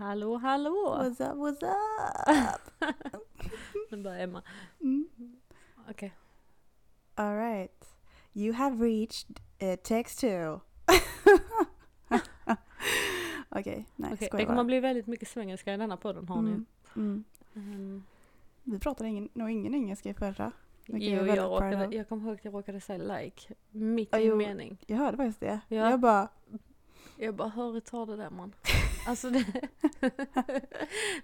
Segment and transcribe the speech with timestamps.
[0.00, 0.96] Hallå hallå!
[0.98, 2.60] What's up, what's up?
[3.90, 4.42] Nu börjar Emma.
[4.80, 5.08] Mm.
[5.90, 6.12] Okej.
[7.14, 7.84] All right.
[8.32, 10.26] You have reached uh, text two.
[13.48, 16.50] Okej, nej Okej, skojar Det kommer bli väldigt mycket svengelska i denna podden har ni.
[16.50, 17.24] Mm, mm.
[17.54, 18.02] Mm.
[18.64, 20.52] Vi pratade ingen, nog ingen engelska i förra.
[20.86, 24.36] Jo, jag råkade, jag kommer ihåg att jag råkade säga like mitt i jo.
[24.36, 24.78] mening.
[24.86, 25.60] Jag hörde faktiskt det.
[25.68, 25.90] Ja.
[25.90, 26.28] Jag bara,
[27.16, 28.52] Jag bara, hur tar det där man?
[29.10, 29.44] Alltså det,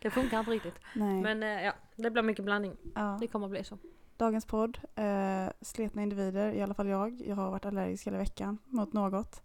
[0.02, 0.74] det funkar inte riktigt.
[0.94, 1.22] nej.
[1.22, 2.76] Men eh, ja, det blir mycket blandning.
[2.94, 3.18] ja.
[3.20, 3.78] Det kommer att bli så.
[4.16, 7.20] Dagens podd, uh, sletna individer, i alla fall jag.
[7.26, 9.42] Jag har varit allergisk hela veckan mot något.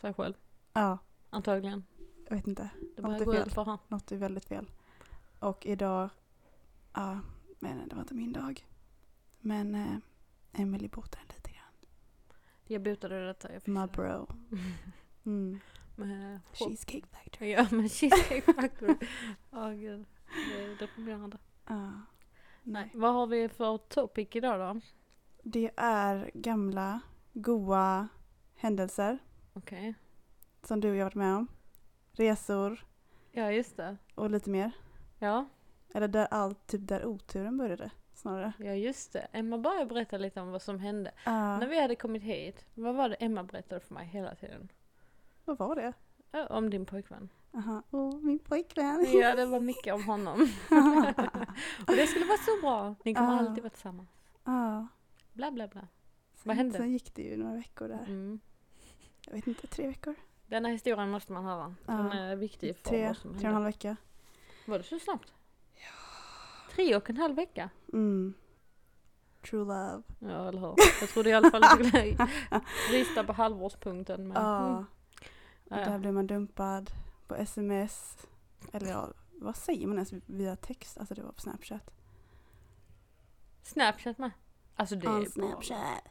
[0.00, 0.34] Säg själv.
[0.72, 0.98] Ja,
[1.30, 1.84] Antagligen.
[2.28, 2.70] jag vet inte.
[2.96, 3.46] Det börjar gå fel.
[3.46, 3.78] ut för han.
[3.88, 4.70] Något är väldigt fel.
[5.38, 6.08] Och idag,
[6.92, 7.20] ja,
[7.58, 8.66] men det var inte min dag.
[9.40, 9.96] Men uh,
[10.52, 11.88] Emily botade lite grann.
[12.66, 13.52] Jag botade detta.
[13.52, 14.26] Jag My bro.
[15.26, 15.60] Mm.
[15.96, 17.50] Med Cheesecake Factory.
[17.52, 18.94] Ja, men Cheesecake Factory.
[19.52, 20.04] Åh gud.
[20.54, 21.38] Det är deprimerande.
[21.66, 21.92] Ja.
[22.62, 22.90] Nej.
[22.94, 24.80] Vad har vi för topic idag då?
[25.42, 27.00] Det är gamla,
[27.32, 28.08] goa
[28.54, 29.18] händelser
[29.52, 29.94] Okej.
[30.62, 31.46] som du och jag varit med om.
[32.12, 32.86] Resor
[33.32, 33.96] Ja, just det.
[34.14, 34.70] och lite mer.
[35.18, 35.48] Ja,
[35.94, 38.52] Eller där allt, typ där oturen började snarare.
[38.58, 39.26] ja just det.
[39.32, 41.12] Emma bara berätta lite om vad som hände.
[41.24, 44.68] Ja, När vi hade kommit hit, vad var det Emma berättade för mig hela tiden?
[45.44, 45.92] Vad var det?
[46.30, 47.28] Ja, Om din pojkvän.
[47.54, 47.82] Aha.
[47.90, 49.06] Åh, min pojkvän.
[49.12, 50.40] Ja, det var mycket om honom.
[51.86, 52.94] Och det skulle vara så bra.
[53.04, 53.38] Ni kommer Ja.
[53.38, 54.08] alltid vara tillsammans.
[54.44, 54.86] Ja.
[55.32, 55.80] Bla bla bla.
[55.80, 56.78] Sen, Vad hände?
[56.78, 58.04] Sen gick det ju några veckor där.
[58.06, 58.40] Mm.
[59.26, 60.14] Jag vet inte, tre veckor?
[60.46, 61.74] Denna historien måste man höra.
[61.86, 62.12] Den Ja.
[62.14, 63.96] är viktig för Tre, vad som tre och en halv vecka.
[64.66, 65.32] Var det så snabbt?
[66.74, 67.70] Tre och en halv vecka?
[67.92, 68.34] Mm.
[69.50, 70.02] True love.
[70.18, 70.74] Ja, eller hur?
[71.00, 72.16] Jag trodde i alla fall att du skulle
[72.90, 74.28] rista på halvårspunkten.
[74.28, 74.68] Men, Ja.
[74.68, 74.84] mm.
[75.78, 76.90] Och där blev man dumpad
[77.26, 78.16] på sms.
[78.72, 80.98] Eller ja, vad säger man ens via text?
[80.98, 81.90] Alltså det var på snapchat.
[83.62, 84.30] Snapchat med.
[84.74, 86.04] Alltså det On är snapchat.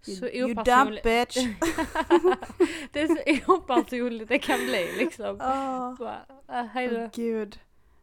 [0.00, 1.04] så You opersonligt.
[1.04, 1.36] bitch.
[2.92, 5.38] det är så opersonligt det kan bli liksom.
[5.40, 7.00] Åh Bara, äh, hej då.
[7.00, 7.60] Åh, gud.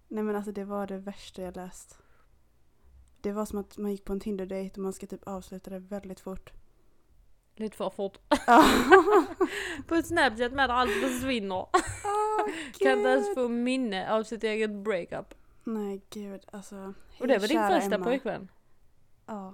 [0.07, 1.97] Nej men alltså det var det värsta jag läst.
[3.21, 5.79] Det var som att man gick på en Tinder-date och man ska typ avsluta det
[5.79, 6.53] väldigt fort.
[7.55, 8.17] Lite för fort.
[9.87, 11.55] På ett Snapchat med där allt försvinner.
[11.55, 11.69] Åh,
[12.79, 15.33] Kan inte ens få minne av sitt eget breakup.
[15.63, 16.93] Nej gud alltså.
[17.19, 18.05] Och det var din första Emma.
[18.05, 18.51] pojkvän?
[19.25, 19.53] Ja.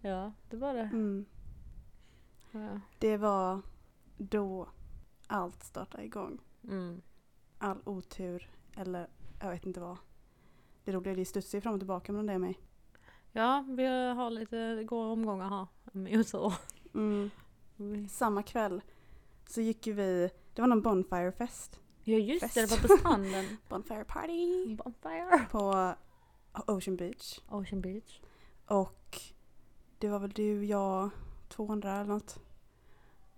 [0.00, 0.80] Ja, det var det.
[0.80, 1.26] Mm.
[2.52, 2.80] Ja.
[2.98, 3.60] Det var
[4.16, 4.68] då
[5.26, 6.38] allt startade igång.
[6.64, 7.02] Mm.
[7.58, 9.08] All otur eller
[9.40, 9.96] jag vet inte vad.
[10.84, 12.58] Det roliga är att det studsar fram och tillbaka mellan det och mig.
[13.32, 16.54] ja, vi har lite, det går omgångar här otur.
[16.94, 17.30] Mm.
[17.76, 18.80] Vi- Samma kväll
[19.48, 21.80] så gick ju vi, det var någon Bonfirefest.
[22.04, 22.82] Ja just det, det Fest.
[22.82, 23.56] var på stranden.
[23.68, 24.76] Bonfire party!
[24.76, 25.46] Bonfire.
[25.50, 25.94] På
[26.66, 27.38] Ocean Beach.
[27.48, 28.20] Ocean Beach.
[28.66, 29.18] Och
[29.98, 31.10] det var väl du, jag,
[31.48, 32.38] två andra eller något.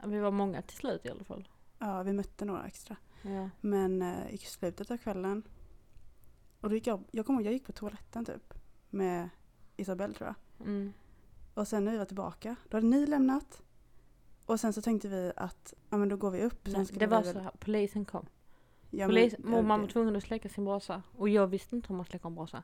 [0.00, 1.48] Ja, Vi var många till slut i alla fall.
[1.78, 2.96] Ja, vi mötte några extra.
[3.22, 3.50] Ja.
[3.60, 5.42] Men eh, i slutet av kvällen.
[6.60, 8.54] Och då gick jag, jag kommer ihåg, jag gick på toaletten typ.
[8.90, 9.28] Med
[9.76, 10.26] Isabelle tror
[10.58, 10.66] jag.
[10.66, 10.92] Mm.
[11.54, 13.62] Och sen när vi var tillbaka, då hade ni lämnat.
[14.46, 16.60] Och sen så tänkte vi att, ja men då går vi upp.
[16.64, 18.26] Sen Nej, det var så här, polisen kom.
[18.90, 21.02] Ja, Polis, men- mamma var tvungen att släcka sin brasa.
[21.16, 22.62] Och jag visste inte hur man släcker en brasa.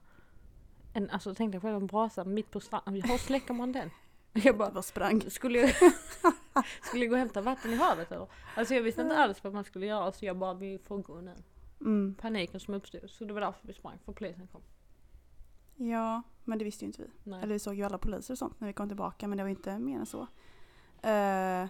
[0.93, 3.03] En, alltså tänk dig själv en brasa mitt på stranden.
[3.03, 3.91] Hur släcker man den?
[4.33, 5.31] Jag bara, bara sprang.
[5.31, 5.71] skulle jag,
[6.83, 8.27] skulle jag gå och hämta vatten i havet eller?
[8.57, 11.21] Alltså jag visste inte alls vad man skulle göra så jag bara, vi får gå
[11.21, 11.35] nu.
[11.81, 12.15] Mm.
[12.21, 13.11] Paniken som uppstod.
[13.11, 14.63] Så det var därför vi sprang, för polisen kom.
[15.89, 17.11] Ja, men det visste ju inte vi.
[17.31, 17.43] Nej.
[17.43, 19.51] Eller vi såg ju alla poliser och sånt när vi kom tillbaka men det var
[19.51, 20.21] inte mer än så.
[21.09, 21.67] Eh,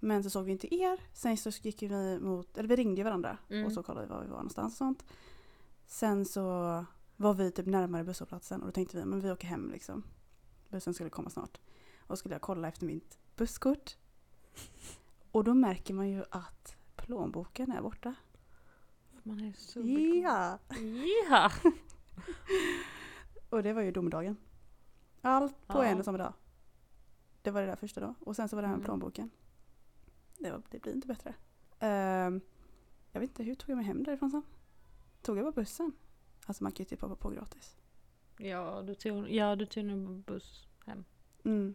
[0.00, 1.00] men så såg vi inte er.
[1.12, 3.66] Sen så gick vi mot, eller vi ringde varandra Mm.
[3.66, 5.04] och så kollade vi var vi var någonstans och sånt.
[5.86, 6.42] Sen så
[7.16, 10.02] var vi typ närmare busshållplatsen och då tänkte vi men vi åker hem liksom.
[10.68, 11.58] Bussen skulle komma snart.
[12.06, 13.96] Och skulle jag kolla efter mitt busskort.
[15.32, 18.14] Och då märker man ju att plånboken är borta.
[19.22, 19.80] Man är så.
[20.22, 20.58] Ja!
[21.30, 21.50] Ja!
[23.56, 24.36] Och det var ju domedagen.
[25.22, 25.84] Allt på Ja.
[25.84, 26.32] en och samma dag.
[27.42, 28.14] Det var det där första då.
[28.20, 28.84] Och sen så var det här med Mm.
[28.86, 29.30] plånboken.
[30.38, 31.34] Det, var, det blir inte bättre.
[31.78, 32.40] Ehm,
[33.12, 34.42] jag vet inte, hur tog jag mig hem därifrån sen?
[35.22, 35.92] Tog jag bara bussen?
[36.46, 37.76] Alltså man kan ju typ hoppa på gratis.
[38.38, 41.04] Ja, du tog, ja, du tog nog buss hem.
[41.44, 41.74] Mm.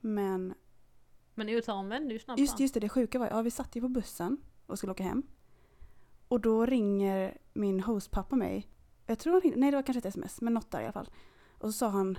[0.00, 0.54] Men
[1.34, 3.80] Men oturen vände ju snabbt just, just det, det sjuka var ja vi satt ju
[3.80, 5.22] på bussen och skulle åka hem.
[6.28, 8.68] Och då ringer min hostpappa mig.
[9.06, 11.10] Jag tror han nej det var kanske ett sms, men något där i alla fall.
[11.58, 12.18] Och så sa han,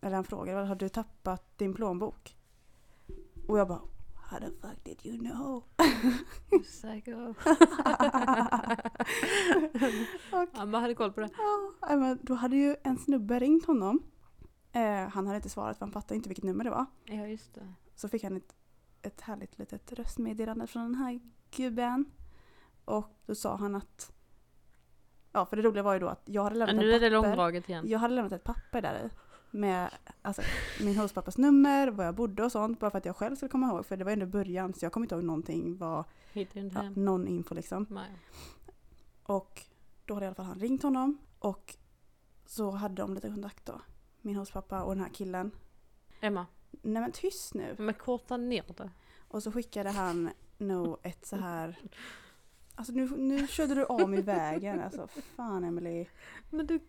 [0.00, 2.36] eller han frågade, har du tappat din plånbok?
[3.48, 3.80] Och jag bara,
[4.28, 5.64] How the fuck did you know?
[6.62, 7.28] Psycho.
[10.32, 11.30] Och, Han bara hade koll på det.
[11.80, 14.02] ja, men då hade ju en snubbe ringt honom.
[14.72, 16.86] Eh, han hade inte svarat för han fattade inte vilket nummer det var.
[17.04, 17.72] Ja just det.
[17.94, 18.54] Så fick han ett,
[19.02, 21.20] ett härligt litet röstmeddelande från den här
[21.56, 22.04] gubben.
[22.84, 24.12] Och då sa han att...
[25.36, 27.10] Ja, för det roliga var ju då att jag hade Ja, lämnat nu ett är
[27.10, 27.28] det papper.
[27.28, 27.88] långdraget igen.
[27.88, 29.10] Jag hade lämnat ett papper där i.
[29.50, 29.90] Med
[30.22, 30.42] alltså,
[30.80, 32.80] min hostpappas nummer, var jag bodde och sånt.
[32.80, 33.86] Bara för att jag själv skulle komma ihåg.
[33.86, 35.80] För det var ändå början så jag kommer inte ihåg någonting.
[36.32, 37.86] Inte ja, någon info liksom.
[37.90, 38.10] Nej.
[39.22, 39.62] Och
[40.04, 41.18] då hade i alla fall han ringt honom.
[41.38, 41.76] Och
[42.46, 43.80] så hade de lite kontakt då.
[44.20, 45.50] Min hostpappa och den här killen.
[46.20, 47.74] Emma, Nej men tyst nu.
[47.78, 48.90] men korta ner det.
[49.28, 51.78] Och så skickade han nog ett så här...
[52.78, 54.80] Alltså nu, nu körde du av mig vägen.
[54.80, 56.06] Alltså fan Emily.
[56.50, 56.80] Men du...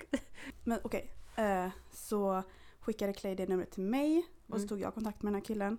[0.63, 1.11] Men okej.
[1.35, 2.43] Eh, så
[2.79, 4.25] skickade Clay det numret till mig.
[4.47, 4.67] Och så Mm.
[4.67, 5.77] tog jag kontakt med den här killen.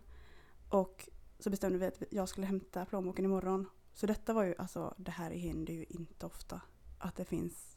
[0.69, 1.09] Och
[1.39, 3.67] så bestämde vi att jag skulle hämta plånboken imorgon.
[3.95, 6.61] Så detta var ju, alltså det här händer ju inte ofta.
[6.99, 7.77] Att det finns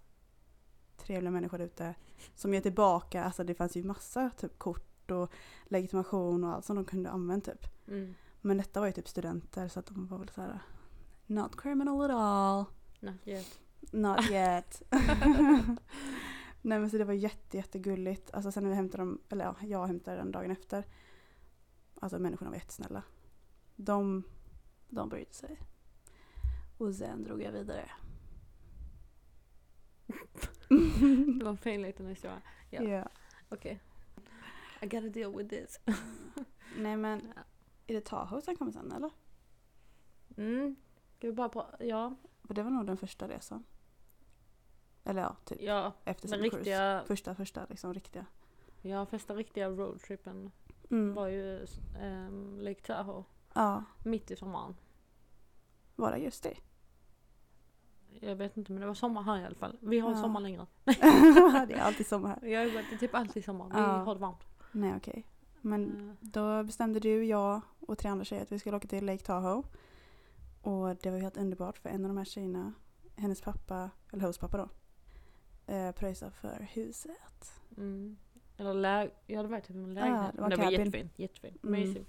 [0.98, 1.96] trevliga människor ute
[2.36, 3.24] som ger tillbaka.
[3.24, 5.32] Alltså det fanns ju massa typ kort och
[5.66, 7.68] legitimation och allt som de kunde använda typ.
[7.88, 8.14] Mm.
[8.42, 10.60] Men detta var ju typ studenter så att de var väl så här.
[11.32, 12.66] Not criminal at all.
[13.00, 13.60] Not yet.
[13.92, 14.82] Not yet.
[16.62, 18.34] Nej men så det var jätte jättegulligt.
[18.34, 20.86] Alltså sen när vi hämtade dem, eller ja, jag hämtade den dagen efter.
[22.02, 23.04] Alltså människorna var jättesnälla.
[23.76, 24.24] De,
[24.90, 25.60] de brydde sig.
[26.78, 27.92] Och sen drog jag vidare.
[31.38, 32.42] Det var en fin liten historia.
[32.70, 33.10] Ja.
[33.50, 33.80] Okej.
[34.82, 35.80] I gotta deal with this.
[36.78, 37.34] Nej men,
[37.88, 39.12] är det Tahoe som kommer sen eller?
[40.38, 40.76] Mm.
[41.22, 42.16] Vi bara pra- Ja.
[42.44, 43.64] För det var nog den första resan.
[45.04, 45.94] Eller ja, typ Ja.
[46.06, 46.58] efter Den Summer Cruise.
[46.58, 48.26] riktiga, Första, första liksom riktiga.
[48.82, 50.52] ja, första riktiga roadtrippen
[50.90, 51.14] Mm.
[51.14, 51.66] var ju
[52.02, 53.24] um, Lake Tahoe.
[53.54, 54.76] Ja, Mitt i sommaren.
[55.96, 56.58] var det just det?
[58.20, 59.78] Jag vet inte men det var sommar här i alla fall.
[59.82, 60.22] Vi har Ja.
[60.22, 60.68] sommar längre.
[61.68, 62.48] det är alltid sommar här.
[62.50, 63.66] Jag varit det är typ alltid sommar.
[63.70, 63.86] Vi Ja.
[64.04, 64.44] har det varmt.
[64.72, 65.26] Nej okej.
[65.62, 69.06] Men Eh, då bestämde du, jag och tre andra tjejer att vi skulle åka till
[69.06, 69.64] Lake Tahoe.
[70.62, 72.74] Och det var ju helt underbart för en av de här tjejerna,
[73.16, 74.70] hennes pappa, eller hostpappa då,
[75.74, 77.62] eh, pröjsade för huset.
[77.78, 78.18] Mm.
[78.58, 80.36] Eller läge, ja det var typ en lägenhet.
[80.36, 80.80] det var Men det var cabin.
[80.80, 81.20] jättefint.
[81.20, 81.64] Jättefint.
[81.64, 82.06] Mm.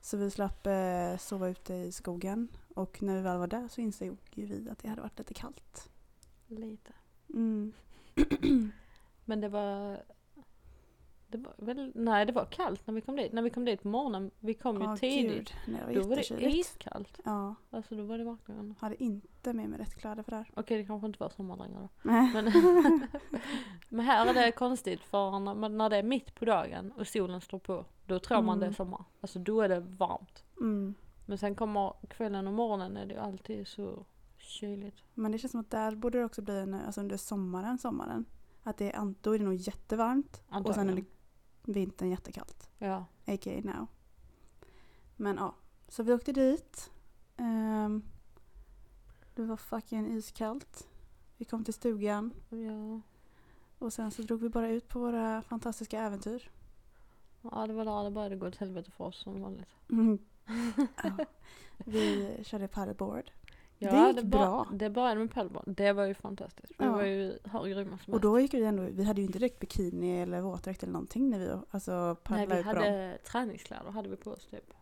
[0.00, 2.48] Så vi slapp eh, sova ute i skogen.
[2.74, 5.34] Och när vi väl var där så insåg ju vi att det hade varit lite
[5.34, 5.90] kallt.
[6.46, 6.92] Lite.
[7.34, 7.72] Mm.
[9.24, 10.02] Men det var...
[11.32, 13.32] Det var väl, nej det var kallt när vi kom dit.
[13.32, 15.34] När vi kom dit på morgonen, vi kom ju tidigt.
[15.34, 15.52] gud.
[15.66, 17.20] Nej, var Då var det iskallt.
[17.24, 18.74] Ja, Alltså då var det verkligen...
[18.80, 20.50] hade inte med mig rätt kläder för det här.
[20.54, 21.88] Okej det kanske inte var sommar längre då.
[22.02, 22.44] Men,
[23.88, 27.40] men här är det konstigt för när, när det är mitt på dagen och solen
[27.40, 27.84] står på.
[28.06, 28.74] Då tror man det är Mm.
[28.76, 29.04] sommar.
[29.20, 30.44] Alltså då är det varmt.
[30.60, 30.94] Mm.
[31.26, 34.04] Men sen kommer kvällen och morgonen är det ju alltid så
[34.36, 34.96] kyligt.
[35.14, 38.24] Men det känns som att där borde det också bli en, alltså under sommaren, sommaren.
[38.62, 40.88] Att det är, då är det nog jättevarmt och sen Antagligen.
[40.90, 41.06] är det
[41.62, 42.68] vintern jättekallt.
[42.78, 43.04] Ja.
[43.26, 43.60] A.k.a.
[43.64, 43.86] now.
[45.16, 45.54] Men ja,
[45.88, 46.90] så vi åkte dit.
[47.36, 48.02] Ehm,
[49.34, 50.88] det var fucking iskallt.
[51.36, 53.00] Vi kom till stugan ja.
[53.78, 56.50] och sen så drog vi bara ut på våra fantastiska äventyr.
[57.42, 59.68] Ja det var där det började gå åt helvete för oss som vanligt.
[59.90, 60.18] Mm.
[61.02, 61.16] Ja.
[61.78, 63.30] Vi körde paddleboard.
[63.82, 64.68] Ja, Det gick det bra.
[64.72, 65.64] Det började med paddleboard.
[65.66, 66.72] Det var ju fantastiskt.
[66.78, 66.92] Vi Ja.
[66.92, 69.58] var ju hur grymma som Och då gick vi ändå, vi hade ju inte direkt
[69.58, 72.82] bikini eller våtdräkt eller någonting när vi alltså Nej paddlade vi ut på dem.
[72.82, 74.74] hade träningskläder hade vi på oss typ.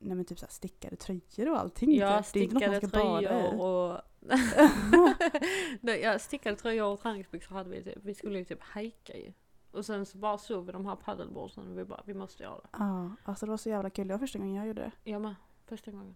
[0.00, 1.96] Nej men typ så här stickade tröjor och allting.
[1.96, 2.32] Ja typ.
[2.32, 3.60] Det är inte något man stickade tröjor
[3.94, 4.00] och...
[5.80, 7.98] Nej, ja, stickade tröjor och träningsbyxor hade vi typ.
[8.02, 9.32] Vi skulle ju typ hajka ju.
[9.72, 12.54] Och sen så bara såg vi de här paddleboardsen och vi bara, vi måste göra
[12.54, 12.68] det.
[12.72, 14.08] Ja, alltså det var så jävla kul.
[14.08, 15.10] Det var första gången jag gjorde det.
[15.10, 15.34] Jag med,
[15.66, 16.14] första gången.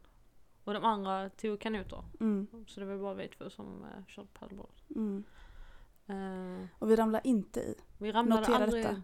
[0.65, 2.05] Och de andra tog kanoter.
[2.21, 4.81] Mm, Så det var bara vi två som uh, körde paddleboard.
[4.95, 5.25] mm.
[6.07, 7.75] Eh, Och vi ramlade inte i.
[7.99, 8.85] vi ramlade Notera aldrig...
[8.85, 9.03] detta.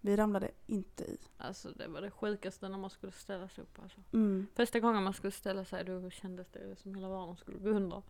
[0.00, 1.18] Vi ramlade inte i.
[1.38, 4.00] Alltså det var det sjukaste när man skulle ställa sig upp alltså.
[4.12, 4.46] Mm.
[4.54, 8.02] Första gången man skulle ställa sig då kändes det som hela världen skulle gå under.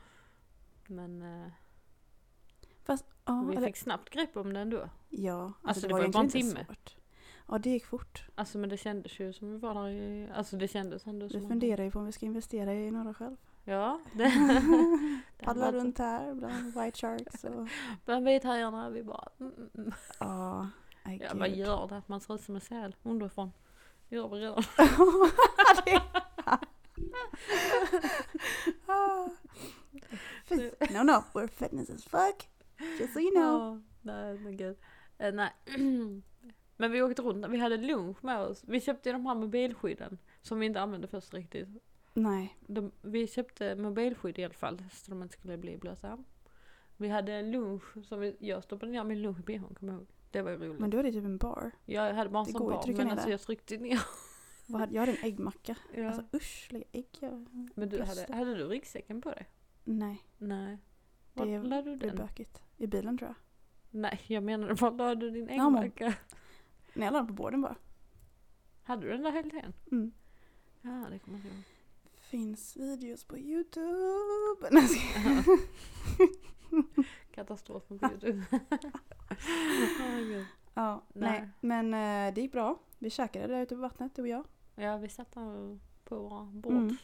[0.87, 1.49] Men eh,
[2.85, 4.88] Fast, ja, vi eller, fick snabbt grepp om det ändå.
[5.09, 6.65] ja alltså, Alltså, det, det var var bara en timme.
[6.67, 6.97] svårt.
[7.49, 8.25] Ja, det gick fort.
[8.35, 11.41] Alltså men det kändes ju som vi var där i, alltså det kändes ändå som
[11.41, 13.37] Vi funderar ju på om vi ska investera i några själv.
[13.65, 14.00] Ja.
[14.15, 17.69] Det, Paddla runt här bland white sharks och...
[18.05, 19.93] Bland vithajarna, vi bara mm, mm, mm.
[20.21, 20.69] Ja,
[21.03, 23.53] nej Ja vad gör det att man ser ut som en säl underifrån?
[24.09, 24.65] Det gör vi redan.
[30.91, 32.49] No, no, we're fitness as fuck.
[32.99, 33.83] Just so you know.
[34.03, 34.76] Ja, nej men gud.
[35.19, 35.50] Eh, nej.
[36.76, 38.64] Men vi åkte runt, vi hade lunch med oss.
[38.66, 40.18] Vi köpte de här mobilskydden.
[40.42, 41.68] Som vi inte använde först riktigt.
[42.14, 42.56] Nej.
[42.66, 46.18] De, vi köpte mobilskydd i alla fall så de inte skulle bli blöta.
[46.97, 50.00] Vi hade en lunch som vi, jag stoppade ner min lunch i bhn kommer jag
[50.00, 50.09] ihåg.
[50.30, 50.80] Det var ju roligt.
[50.80, 51.71] Men då är det typ en bar.
[51.85, 53.30] jag hade bara en det sån bar men alltså det.
[53.30, 54.00] jag tryckte ner.
[54.66, 55.76] Vad hade, jag hade en äggmacka.
[55.95, 56.06] Ja.
[56.06, 57.06] Alltså usch, lägga ägg.
[57.75, 58.35] Men du, hade, det.
[58.35, 59.49] hade du ryggsäcken på dig?
[59.85, 60.78] Nej, Nej.
[61.33, 62.16] Var det la du den?
[62.16, 62.62] bökigt.
[62.76, 63.37] I bilen tror jag.
[64.00, 66.14] Nej jag menade var la du din Ja, äggmacka?
[66.97, 67.76] Nej, jag la den på båden bara.
[68.83, 69.73] Hade du den där hela tiden?
[69.93, 70.12] Mm.
[70.83, 71.62] Ja det kommer jag ihåg.
[72.15, 74.69] Finns videos på Youtube.
[74.71, 75.45] Nej, skojar.
[77.35, 78.45] Katastrofen på youtube.
[80.19, 80.45] Gud.
[80.75, 81.31] ja, nej.
[81.41, 81.49] Nej.
[81.61, 81.95] Men
[82.29, 82.79] eh, det gick bra.
[82.99, 84.45] Vi käkade där ute på vattnet, du och jag.
[84.75, 86.73] ja vi satt där på våra bord.
[86.73, 86.97] Mm.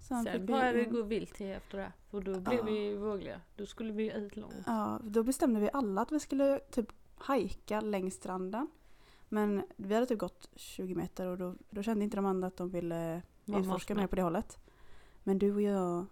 [0.00, 1.92] Sen, vi började det in- gå vilt till efter det.
[2.10, 2.64] För då blev Ja.
[2.64, 3.40] vi vågliga.
[3.56, 4.54] Då skulle vi ut långt.
[4.66, 8.68] Ja, då bestämde vi alla att vi skulle typ hajka längs stranden.
[9.28, 12.56] Men vi hade typ gått 20 meter och då, då kände inte de andra att
[12.56, 14.58] de ville Man utforska mer på det hållet.
[15.22, 16.06] Men du och jag,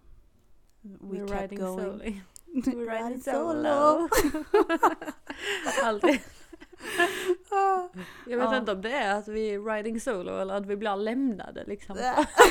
[0.80, 1.78] we We're kept riding going.
[1.80, 2.20] slowly.
[2.86, 4.08] We're riding solo.
[5.84, 6.22] Aldrig.
[7.50, 7.88] Ah.
[8.26, 8.56] Jag vet Ja.
[8.56, 11.96] inte om det är att vi är riding solo eller att vi blir lämnade liksom.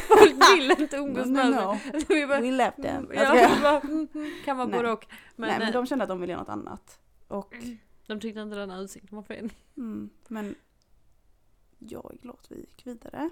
[0.08, 1.80] Folk vill inte umgås No, med no, oss.
[1.94, 2.00] no.
[2.10, 3.12] Vi bara, We left them.
[3.14, 5.06] Jag ja, bara, mm, mm, kan vara både och.
[5.36, 7.00] Men, Nej men eh, de kände att de ville göra något annat.
[7.28, 7.56] Och,
[8.12, 9.52] de tyckte inte den utsikten var fin.
[9.78, 10.56] mm, men
[11.80, 13.30] jag är glad att vi gick vidare.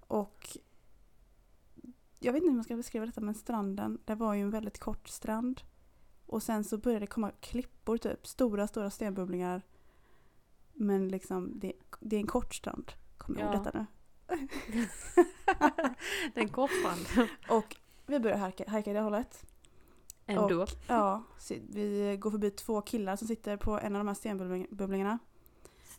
[0.00, 0.58] Och
[2.18, 4.78] jag vet inte hur man ska beskriva detta men stranden, det var ju en väldigt
[4.78, 5.60] kort strand.
[6.26, 9.62] Och sen så började det komma klippor typ, stora stora stenbubblingar.
[10.72, 12.92] Men liksom det, det är en kort strand.
[13.18, 13.86] Kommer jag ihåg detta nu?
[16.34, 17.28] det är en kort strand.
[17.48, 17.76] Och
[18.06, 19.53] vi börjar hajka, hajka i det hållet.
[20.26, 20.66] Ändå.
[20.88, 25.18] Ja, så vi går förbi två killar som sitter på en av de här stenbubblingarna.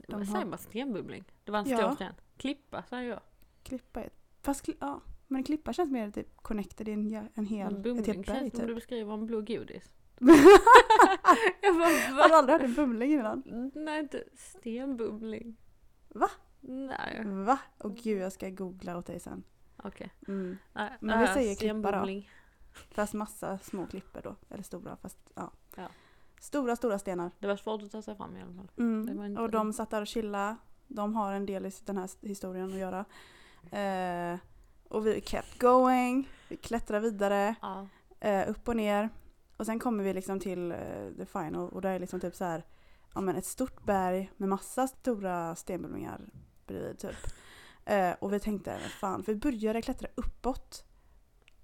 [0.08, 0.60] De säger har- man?
[0.60, 1.24] Stenbubbling?
[1.44, 1.77] Det var en Ja.
[1.77, 2.13] stor sten.
[2.38, 3.20] Klippa säger jag.
[3.63, 4.10] Klippa är...
[4.41, 8.05] Fast ja, men klippa känns mer typ connected i en, en hel, En ett bumling
[8.05, 8.67] helt berg känns som typ.
[8.67, 9.91] du beskriver en blå godis.
[10.20, 10.27] Har
[11.62, 12.24] jag bara, du va?
[12.38, 13.72] aldrig hört en bumling innan?
[13.75, 15.55] Nej, inte stenbubbling.
[16.10, 16.29] Va?
[16.62, 17.60] Nej, Va?
[17.79, 19.44] Åh gud, jag ska googla åt dig sen.
[19.77, 20.13] okej.
[20.27, 20.58] Mm.
[20.74, 22.22] Nej, Men vi äh, säger klippa då.
[22.91, 24.36] Fast massa små klippor då.
[24.50, 25.51] Eller stora, fast ja.
[25.75, 25.88] Ja.
[26.39, 27.32] Stora, stora stenar.
[27.39, 28.67] Det var svårt att ta sig fram i alla fall.
[28.75, 29.38] Det Mm.
[29.38, 30.58] Och de satt där och chilla.
[30.88, 33.05] De har en del i den här historien att göra.
[33.72, 34.39] Eh,
[34.89, 36.29] och vi kept going.
[36.50, 37.55] Vi klättrar vidare.
[37.62, 37.88] Ja.
[38.20, 39.10] eh, upp och ner.
[39.58, 40.77] Och sen kommer vi liksom till eh,
[41.17, 42.63] the final och där är liksom typ så här,
[43.13, 46.22] ja men ett stort berg med massa stora stenbubblingar
[46.67, 47.15] bredvid typ.
[47.86, 50.86] Eh, och vi tänkte, fan, för vi började klättra uppåt.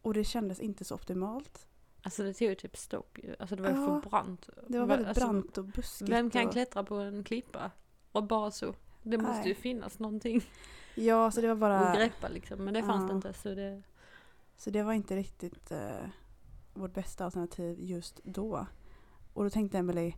[0.02, 1.68] Och det kändes inte så optimalt.
[2.04, 3.36] Alltså det tog ju typ stopp ju.
[3.40, 4.50] Alltså det var ju Ja, för brant.
[4.68, 6.10] Det var Va- väldigt alltså, brant och buskigt.
[6.12, 7.72] Vem kan och, klättra på en klippa?
[8.12, 8.74] Och bara så.
[9.04, 9.48] Det måste Nej.
[9.48, 10.42] ju finnas någonting
[10.96, 12.64] Ja, så det var bara, greppa liksom.
[12.66, 13.16] Men det fanns det Ja.
[13.16, 13.34] inte.
[13.34, 13.82] Så det,
[14.58, 16.06] så det var inte riktigt eh,
[16.74, 18.66] vårt bästa alternativ just då.
[19.34, 20.16] Och då tänkte Emelie,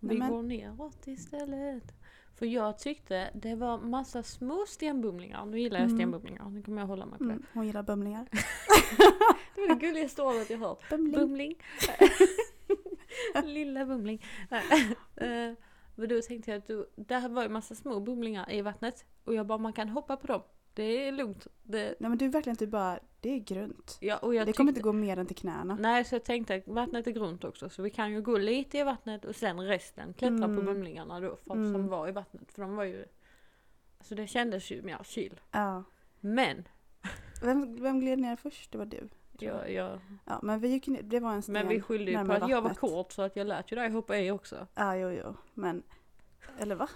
[0.00, 1.92] vi men- går neråt istället.
[2.34, 5.46] För jag tyckte det var massa små stenbumlingar.
[5.46, 5.98] Nu gillar jag Mm.
[5.98, 6.50] stenbumlingar.
[6.50, 7.30] Nu kommer jag hålla mig på det.
[7.30, 8.26] mm, hon gillar bumlingar.
[9.54, 10.90] Det var det gulligaste ordet jag hört.
[10.90, 11.14] Bumling.
[11.20, 11.56] Bumling.
[13.44, 14.22] Lilla bumling.
[15.16, 15.52] Eh,
[15.94, 19.04] Men då tänkte jag att du, där var ju massa små bumlingar i vattnet.
[19.24, 20.42] Och jag bara, man kan hoppa på dem.
[20.74, 21.46] Det är lugnt.
[21.62, 23.98] Det, Nej men du är verkligen typ bara, det är grunt.
[24.00, 25.76] ja, och jag det kommer inte gå mer än till knäna.
[25.80, 27.68] Nej, så jag tänkte att vattnet är grunt också.
[27.70, 30.64] Så vi kan ju gå lite i vattnet och sen resten klättra på Mm.
[30.64, 31.36] bumlingarna då.
[31.36, 31.72] För, Mm.
[31.72, 32.52] Som var i vattnet.
[32.52, 33.04] För de var ju...
[33.98, 35.40] Alltså det kändes ju mer chill.
[35.50, 35.84] Ja.
[36.20, 36.68] Men,
[37.42, 38.72] Vem, vem gled ner först?
[38.72, 39.08] Det var du.
[39.38, 42.24] jag, jag, Ja, men vi gick ner, det var en sten men vi skyllde ju
[42.24, 42.78] på att jag var vattnet.
[42.92, 44.66] kort så att jag lät ju dig hoppa i också.
[44.74, 45.34] Ja, jo, jo.
[45.54, 45.82] Men,
[46.58, 46.88] eller va?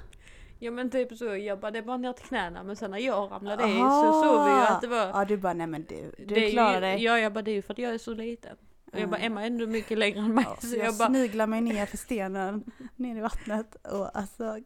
[0.64, 3.30] Ja men typ så, jag bara det var ner till knäna men sen när jag
[3.33, 6.14] ramlade i så såg vi ju att det var Ja, du bara, nej men du,
[6.18, 7.04] du det är klarar ju, dig.
[7.04, 8.56] Ja jag bara det är ju för att jag är så liten.
[8.92, 9.33] Och jag bara Mm.
[9.33, 11.87] Emma är ändå mycket längre än mig Ja, så jag, jag bara sniglar mig ner
[11.87, 12.64] för stenen,
[12.97, 14.44] ner i vattnet och alltså,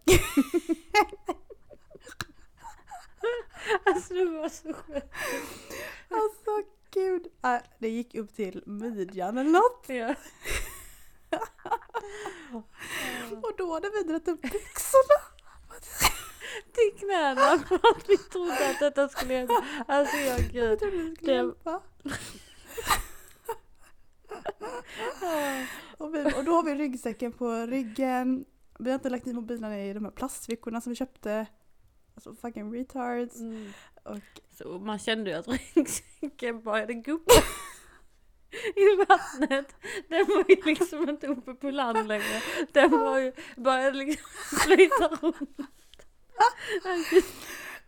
[3.87, 5.05] alltså det var så skönt.
[6.11, 6.63] alltså
[6.95, 7.27] gud.
[7.45, 9.85] Äh, det gick upp till midjan eller något.
[9.87, 10.15] Ja.
[13.43, 15.38] Och då hade vi dragit upp byxorna.
[16.73, 19.65] Till knäna för att vi trodde att detta skulle hända.
[19.89, 20.79] Alltså jag Jag gud.
[20.79, 21.55] trodde.
[25.99, 28.45] Och, vi, och då har vi ryggsäcken på ryggen.
[28.79, 31.47] Vi har inte lagt i mobilerna i de här plastfickorna som vi köpte.
[32.15, 33.41] Alltså fucking retards.
[33.41, 33.73] Mm.
[34.05, 34.19] Och
[34.59, 37.33] Så man kände ju att ryggsäcken började guppa
[38.77, 39.77] i vattnet.
[40.09, 42.43] Den var ju liksom inte uppe på land längre.
[42.73, 44.31] Den var ju, började liksom
[44.65, 45.61] flyta runt.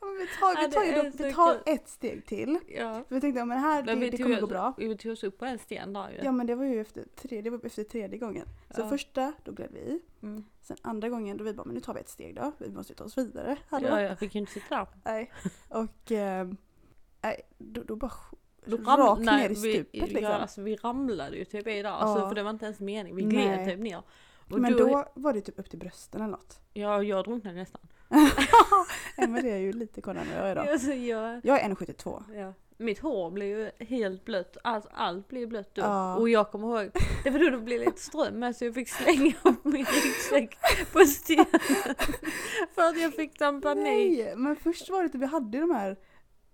[0.00, 2.58] Vi tar, vi tar, ju då, vi tar ett steg till.
[2.68, 3.04] Ja.
[3.08, 4.74] Vi tänkte, ja, men det här det, det kommer gå bra.
[4.76, 6.18] Vi tog oss upp på en sten där ju.
[6.24, 8.46] Ja men det var ju efter tredje, det var efter tredje gången.
[8.74, 8.88] Så Ja.
[8.88, 10.00] första, då gled vi.
[10.22, 10.44] Mm.
[10.62, 12.52] Sen andra gången, då vi bara, men nu tar vi ett steg då.
[12.58, 13.56] Vi måste ju ta oss vidare.
[13.68, 13.88] Hallå?
[13.88, 14.86] Ja, jag fick ju inte sitta där.
[15.04, 15.32] Nej.
[15.68, 16.48] Och, eh,
[17.58, 18.12] då, då bara
[18.66, 20.22] rakt ner i vi- stupet liksom.
[20.22, 21.90] Ja, alltså vi ramlade ju typ i där.
[21.90, 22.28] Alltså, Ja.
[22.28, 23.16] för det var inte ens mening.
[23.16, 24.02] Vi gled typ ner.
[24.50, 26.60] Och men då, då var det typ upp till brösten eller något.
[26.72, 27.80] Ja, jag drunknade nästan.
[29.16, 30.60] Emelie är ju lite än vad jag är då.
[30.60, 32.22] Alltså, jag, Jag är 1,72.
[32.34, 32.52] ja.
[32.76, 34.56] Mitt hår blev ju helt blött.
[34.64, 35.82] Alltså, allt blev blött då.
[35.82, 36.16] Ja.
[36.16, 36.90] Och jag kommer ihåg,
[37.24, 40.58] det var då det blev lite ström med så jag fick slänga upp min ryggsäck
[40.92, 41.46] på stenen.
[42.74, 43.84] för att jag fick en panik.
[43.84, 45.96] Nej, men först var det typ, vi hade de här,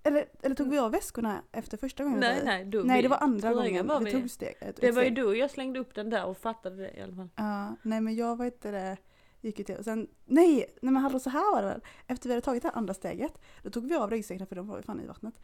[0.07, 2.21] eller, eller tog vi av väskorna efter första gången?
[2.21, 4.55] Nej, nej, då Nej, vi- det var andra gången var vi vi- tog steg.
[4.61, 7.15] Ett, Det var ju då jag slängde upp den där och fattade det i alla
[7.17, 7.29] fall.
[7.37, 8.97] Ja, nej men jag var inte det,
[9.41, 11.81] gick ju till och sen, nej, nej men hallå så här var det väl.
[12.07, 13.33] Efter vi hade tagit det här andra steget,
[13.63, 15.35] då tog vi av ryggsäckarna för de var ju fan i vattnet.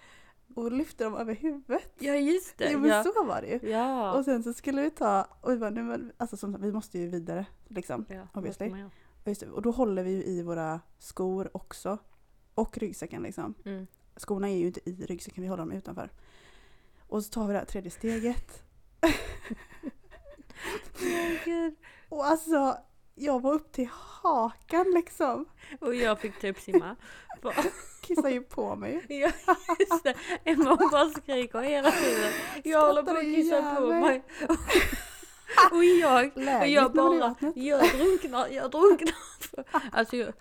[0.55, 1.93] Och lyfte dem över huvudet.
[1.99, 2.71] Ja just det.
[2.73, 3.05] Jo men ja.
[3.05, 3.71] så var det ju.
[3.71, 4.13] Ja.
[4.13, 6.73] Och sen så skulle vi ta, och vi bara, nej men alltså som sagt, vi
[6.73, 8.05] måste ju vidare liksom.
[8.09, 8.71] ja, obviously.
[8.71, 8.91] man?
[9.23, 11.99] Och, just och då håller vi ju i våra skor också.
[12.55, 13.55] Och ryggsäcken liksom.
[13.65, 13.87] Mm.
[14.17, 16.11] Skorna är ju inte i ryggsäcken, vi håller dem utanför.
[17.09, 18.63] Och så tar vi det här tredje steget.
[21.45, 21.75] Gud.
[22.09, 22.77] Och alltså,
[23.15, 25.47] jag var upp till hakan liksom.
[25.81, 26.97] Och jag fick typ simma.
[28.01, 29.07] Kissar ju på mig.
[29.09, 29.31] Ja
[29.79, 30.15] just det.
[30.45, 32.33] Emma hon bara skriker hela tiden.
[32.65, 34.25] Jag håller på att kissa på mig.
[35.73, 39.15] Och jag, och jag bara, jag drunknar, jag drunknar.
[39.93, 40.33] Alltså jag,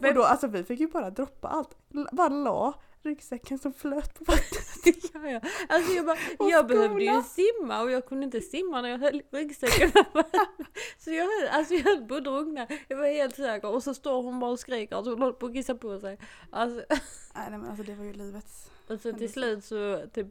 [0.00, 1.76] bara, Och då, alltså vi fick ju bara droppa allt.
[2.12, 4.64] Bara la ryggsäcken som flöt på vattnet.
[5.14, 5.40] ja, ja.
[5.68, 8.98] Alltså jag bara, Och jag behövde ju simma och jag kunde inte simma när jag
[8.98, 9.90] höll ryggsäcken.
[10.98, 12.66] Så jag höll, alltså jag höll på att drunkna.
[12.88, 13.68] Jag var helt säker.
[13.74, 16.18] Och så står hon bara och skriker att hon håller på att kissa på sig.
[16.50, 16.84] Alltså,
[17.34, 18.70] Nej men alltså det var ju livets.
[18.88, 20.26] och så Hände till slut så typ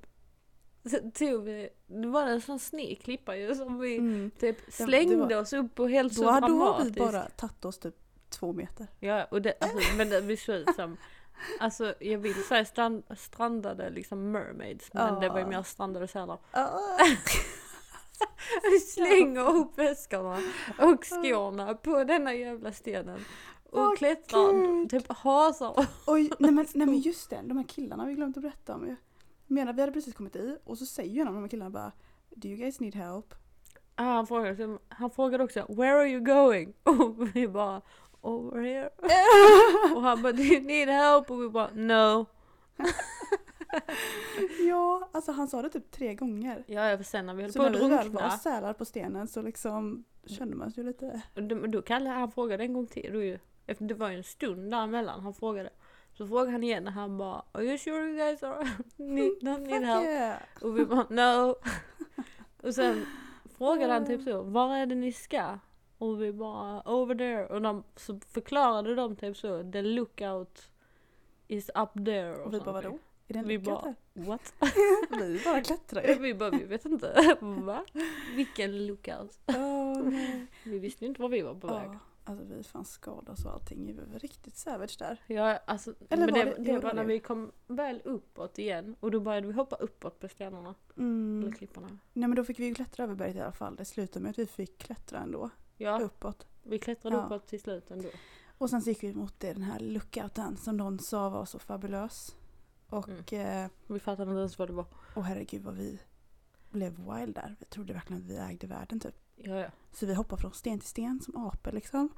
[0.89, 4.31] så tog vi, det var en sån sned klippa ju som vi Mm.
[4.39, 6.95] typ det slängde var- oss upp på helt så Då hade då dramatiskt.
[6.97, 7.95] vi bara tagit oss typ
[8.29, 8.88] två meter.
[8.99, 10.97] Ja, och det, alltså, men det, vi såg ut som,
[11.60, 16.38] alltså jag vill säga strand, strandade liksom mermaids, men det var ju mer strandade sälar.
[16.52, 16.80] Ah.
[18.63, 20.38] Vi slänger upp väskorna
[20.80, 23.25] och skorna på denna jävla stenen.
[23.71, 24.89] Och Åh, klättrar, Gud.
[24.89, 25.86] typ hasar.
[26.08, 28.88] Oj, nej men, nej men just det, de här killarna vi glömt att berätta om
[28.88, 28.95] ju.
[29.47, 31.69] Menar, vi hade precis kommit i och så säger ju en av de här killarna
[31.69, 31.91] bara
[32.30, 33.34] Do you guys need help?
[33.95, 36.73] Ah, han, frågade, han frågade också Where are you going?
[36.84, 37.82] Och vi bara
[38.21, 38.89] Over here.
[39.95, 41.32] Och han bara Do you need help?
[41.32, 42.25] Och vi bara No.
[44.69, 46.63] ja, alltså han sa det typ tre gånger.
[46.67, 48.38] Ja, för sen när vi höll Så på när att vi väl var drunkna.
[48.38, 51.21] sälar på stenen så liksom kände man sig ju lite...
[51.67, 53.13] Då, kallade han frågade en gång till.
[53.13, 53.39] Då ju,
[53.77, 55.69] det var ju en stund däremellan han frågade.
[56.17, 59.60] Så frågade han igen och han bara Are you sure you guys are need, don't
[59.67, 60.05] need help?
[60.05, 60.38] yeah.
[60.62, 61.55] Och vi bara no.
[62.67, 63.05] och sen
[63.58, 65.60] frågade han typ så, var är det ni ska?
[65.99, 67.47] Och vi bara over there.
[67.47, 70.71] Och de, så förklarade de typ så, the lookout
[71.47, 72.35] is up there.
[72.35, 72.99] Och vi bara vadå?
[73.27, 74.53] Är det en Vi bara, what?
[75.19, 76.15] Vi bara klättrar ju.
[76.19, 77.38] vi bara, vi vet inte.
[77.41, 77.85] Va?
[78.35, 79.39] Vilken lookout?
[80.03, 80.47] Nej.
[80.63, 81.89] Vi visste ju inte var vi var på väg.
[81.93, 83.85] Ja, alltså vi fan skadade oss och allting.
[83.85, 85.21] Vi var riktigt savage där.
[85.27, 88.95] Ja, alltså, Eller men var det, det- det, var när vi kom väl uppåt igen
[88.99, 91.53] och då började vi hoppa uppåt på stenarna, eller Mm.
[91.53, 91.88] klipporna.
[92.13, 93.75] Nej men då fick vi ju klättra över berget i alla fall.
[93.75, 95.49] Det slutade med att vi fick klättra ändå.
[95.79, 96.47] Ja, Uppåt.
[96.63, 97.25] vi klättrade Ja.
[97.25, 98.09] uppåt till slut ändå.
[98.57, 102.35] Och sen så gick vi mot den här lookouten som någon sa var så fabulös.
[102.89, 103.65] Och Mm.
[103.65, 104.85] eh, Vi fattade inte ens vad det var.
[105.15, 105.99] åh herregud vad vi
[106.69, 107.55] blev wild där.
[107.59, 109.15] Vi trodde verkligen att vi ägde världen typ.
[109.35, 109.69] Ja, ja.
[109.91, 112.09] Så vi hoppade från sten till sten som apor liksom.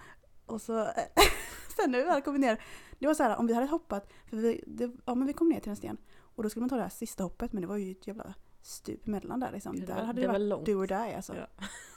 [0.46, 0.88] Och så
[1.76, 2.62] sen när vi väl kom ner.
[3.00, 4.10] Det var så här om vi hade hoppat.
[4.30, 5.98] För vi, det, ja men vi kom ner till en sten.
[6.20, 7.54] Och då skulle man ta det här sista hoppet.
[7.54, 9.80] Men det var ju ett jävla stup emellan där liksom.
[9.80, 10.66] Det där hade det det var varit långt.
[10.66, 11.36] do or die alltså.
[11.36, 11.48] Ja.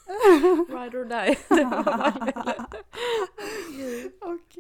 [0.83, 1.37] Ride or die.
[4.31, 4.59] Och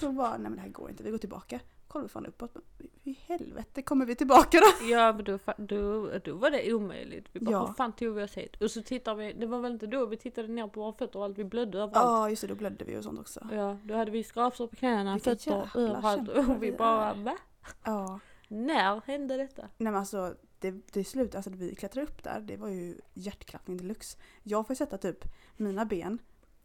[0.00, 1.02] så bara, nej men det här går inte.
[1.02, 1.60] Vi går tillbaka.
[1.88, 2.54] Kollar vi fan uppåt.
[2.54, 2.62] Men
[3.02, 4.86] I helvete kommer vi tillbaka då?
[4.86, 7.26] ja, men då, då, då var det omöjligt.
[7.32, 7.66] Vi bara, Ja.
[7.66, 8.62] hur fan tog vi oss hit?
[8.62, 11.18] Och så tittar vi, det var väl inte då vi tittade ner på våra fötter
[11.18, 11.92] och allt, vi blödde överallt.
[11.94, 13.46] Ja just det, då blödde vi och sånt också.
[13.52, 16.28] Ja, då hade vi skrapsår på knäna, Vilka fötter, överallt.
[16.28, 17.36] Och vi bara, va?
[17.84, 18.20] Ja.
[18.48, 19.62] När hände detta?
[19.62, 23.76] Nej men alltså det, till slut, alltså vi klättrade upp där, det var ju hjärtklappning
[23.76, 24.18] deluxe.
[24.42, 25.24] Jag får sätta typ
[25.56, 26.18] mina ben,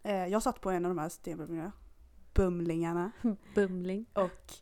[0.04, 1.72] eh, jag satt på en av de här stenbumlingarna,
[2.34, 3.12] bumlingarna
[3.56, 4.06] Bumling.
[4.14, 4.54] och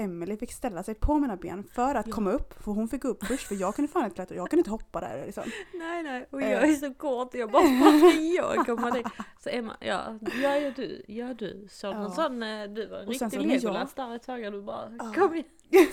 [0.00, 2.12] Emily fick ställa sig på mina ben för att Ja.
[2.12, 2.54] komma upp.
[2.64, 4.36] För hon fick gå upp först för jag kunde fan inte klättra.
[4.36, 5.44] Jag kunde inte hoppa där liksom.
[5.74, 6.50] Nej nej, och Eh.
[6.50, 9.06] jag är så kort jag bara varför jag komma dit?
[9.44, 11.66] Så Emma, ja, ja du, ja du.
[11.70, 12.04] Så Ja.
[12.04, 14.62] en sån, eh, du var en Och riktig jag- Legolas där ett tag och du
[14.62, 15.12] bara Ja.
[15.14, 15.44] kom igen.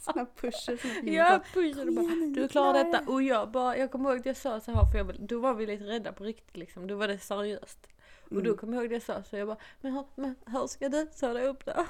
[0.00, 1.94] Såna pusher som Ja, pushade Kom
[2.34, 2.42] bara.
[2.42, 3.00] Du klarar detta.
[3.04, 3.12] det.
[3.12, 5.38] Och jag bara, jag kommer ihåg att jag sa så här för jag, var- då
[5.40, 6.86] var vi lite rädda på riktigt liksom.
[6.86, 7.86] Då var det seriöst.
[8.30, 8.56] Och då Mm.
[8.56, 11.10] kommer jag ihåg det jag sa så jag bara, men, hur- men hur ska du
[11.34, 11.78] dig upp där?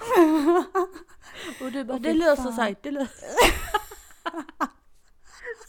[1.61, 2.57] Och du bara, Åh, det löser fan.
[2.57, 3.53] sig, det löser sig.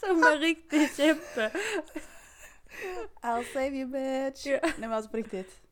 [0.00, 1.50] Som en riktig kämpe.
[3.22, 4.46] I'll save you bitch.
[4.46, 4.58] Ja.
[4.62, 5.67] Nej men alltså på riktigt.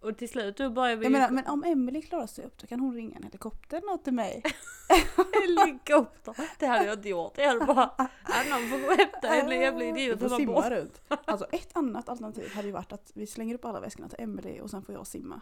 [0.00, 2.66] Och till slut då började vi Jag menar, men om Emily klarar sig upp då
[2.66, 4.42] kan hon ringa en helikopter eller något till mig.
[5.42, 6.34] helikopter.
[6.58, 7.38] Det hade jag inte gjort.
[7.38, 8.08] Jag hade bara,
[8.50, 11.02] någon får gå och hämta en jävla idiot var simma runt.
[11.08, 14.60] Alltså ett annat alternativ hade ju varit att vi slänger upp alla väskorna till Emily
[14.60, 15.40] och sen får jag simma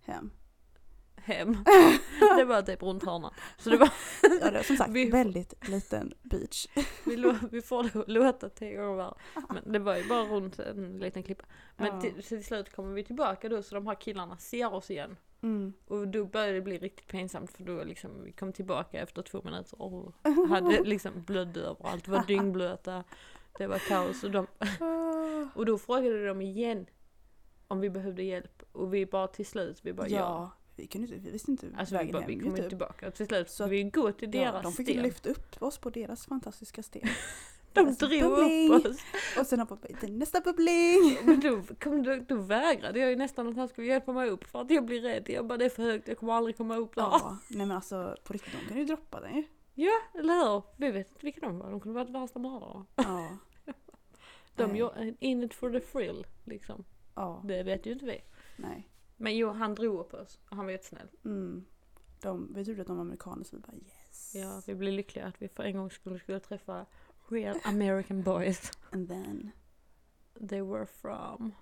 [0.00, 0.30] hem.
[1.24, 1.56] Hem.
[2.36, 3.34] Det var typ runt hörnan.
[3.58, 3.90] Så det var,
[4.40, 6.66] Ja det är som sagt Vi- väldigt liten beach.
[7.06, 9.14] vi, lå- vi får låta tio gånger värre.
[9.50, 11.44] Men det var ju bara runt en liten klippa.
[11.76, 12.00] Men Ja.
[12.00, 15.16] till, till slut kommer vi tillbaka då så de här killarna ser oss igen.
[15.42, 15.72] Mm.
[15.86, 19.42] Och då började det bli riktigt pinsamt för då liksom vi kom tillbaka efter två
[19.44, 20.14] minuter och
[20.48, 23.04] hade liksom blödde överallt, var dyngblöta.
[23.58, 24.46] Det var kaos och, de,
[25.54, 26.86] och då frågade de igen
[27.68, 30.16] om vi behövde hjälp och vi bara till slut, vi bara ja.
[30.18, 32.50] Ja, vi, kunde inte, vi visste inte Alltså vi, vägen bara, vi hem kom ju
[32.50, 32.68] inte typ.
[32.68, 35.02] tillbaka till slut Så att- vi gå till Ja, deras de fick sten.
[35.02, 37.02] lyfta upp oss på deras fantastiska sten.
[37.72, 38.72] De deras drog bubbling.
[38.72, 38.96] upp oss.
[39.38, 41.18] Och sen hoppade vi till nästa bubbling.
[41.24, 44.44] Men då, kom, då, då vägrade jag ju nästan att han skulle hjälpa mig upp
[44.44, 45.24] för att jag blir rädd.
[45.28, 47.02] Jag bara det är för högt, jag kommer aldrig komma upp där.
[47.02, 49.42] Ja, nej men alltså på riktigt, de kunde ju droppa den ju.
[49.74, 50.62] Ja, eller hur?
[50.76, 51.70] Vi vet inte vilka de var.
[51.70, 52.84] De kunde vara värsta mördare.
[52.96, 53.36] Ja.
[54.56, 56.84] De gör in it for the thrill, liksom.
[57.14, 58.20] Ja, Det vet ju inte vi.
[58.56, 58.88] nej.
[59.20, 60.38] Men jo, han drog upp oss.
[60.50, 61.08] och Han var jättesnäll.
[61.24, 61.64] Mm.
[62.20, 64.34] De, vi trodde att de var amerikaner så vi bara yes.
[64.34, 66.86] Ja, vi blev lyckliga att vi för en gång skulle, skulle träffa
[67.28, 68.70] real American boys.
[68.90, 69.50] And then
[70.48, 71.54] They were from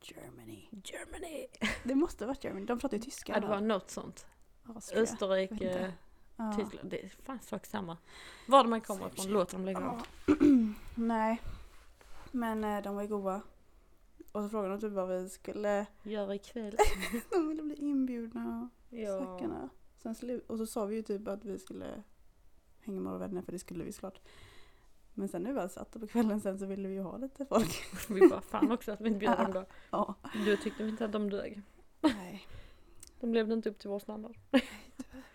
[0.00, 0.68] Germany.
[0.84, 1.46] Germany.
[1.84, 3.32] Det måste ha varit Germany, de pratar ju tyska.
[3.32, 3.54] Ja, det va?
[3.54, 4.26] var något sånt.
[4.62, 5.02] Austria.
[5.02, 5.92] Österrike.
[6.36, 6.52] Ja.
[6.52, 6.90] Tyskland.
[6.90, 7.96] Det är fan sak samma.
[8.46, 10.08] Var man kommer ifrån låter de likadant.
[10.26, 10.34] Ja.
[10.94, 11.40] Nej.
[12.30, 13.42] Men eh, de var ju goda.
[14.32, 16.76] Och så frågade de typ vad vi skulle, Gör ikväll.
[17.30, 18.68] de ville bli inbjudna.
[18.90, 19.16] Ja.
[19.16, 19.68] Stackarna.
[19.98, 22.02] Sen slu- och så sa vi ju typ att vi skulle
[22.80, 24.20] hänga med våra vänner för det skulle vi såklart.
[25.14, 27.44] Men sen när vi väl satt på kvällen sen så ville vi ju ha lite
[27.44, 27.82] folk.
[28.10, 29.64] Vi bara fan också att vi inte bjöd dem då.
[29.90, 30.14] Ja.
[30.46, 31.62] Då tyckte inte att de dög.
[32.00, 32.46] Nej.
[33.20, 34.36] De levde inte upp till vår standard.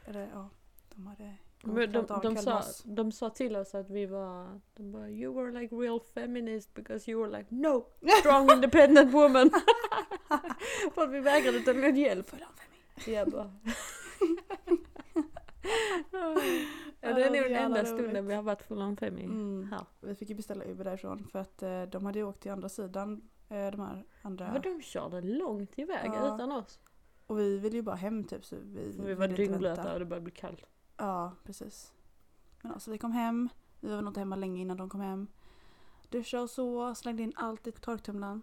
[0.05, 0.49] Eller ja,
[0.95, 5.09] de hade Men de, de, sa, de sa till oss att vi var, de bara
[5.09, 7.85] you were like real feminist because you were like no
[8.19, 9.49] strong independent woman.
[10.93, 12.31] För att vi vägrade ta emot hjälp.
[13.07, 13.51] Jag bara.
[17.01, 19.23] ja, det är nog den enda stunden vi har varit full on femi.
[19.23, 19.67] Mm.
[19.71, 19.85] Här.
[20.01, 22.69] Vi fick ju beställa Uber därifrån för att eh, de hade ju åkt till andra
[22.69, 23.21] sidan.
[23.49, 24.51] Eh, de här andra.
[24.51, 26.35] Men de körde långt iväg Ja.
[26.35, 26.79] utan oss.
[27.27, 30.05] Och vi ville ju bara hem typ så vi För vi var dyngblöta och det
[30.05, 30.69] började bli kallt.
[30.97, 31.93] Ja, precis.
[32.61, 33.49] Men alltså vi kom hem.
[33.79, 35.27] Vi var väl inte hemma länge innan de kom hem.
[36.09, 38.41] Duscha och så, slängde in allt i torktumlaren.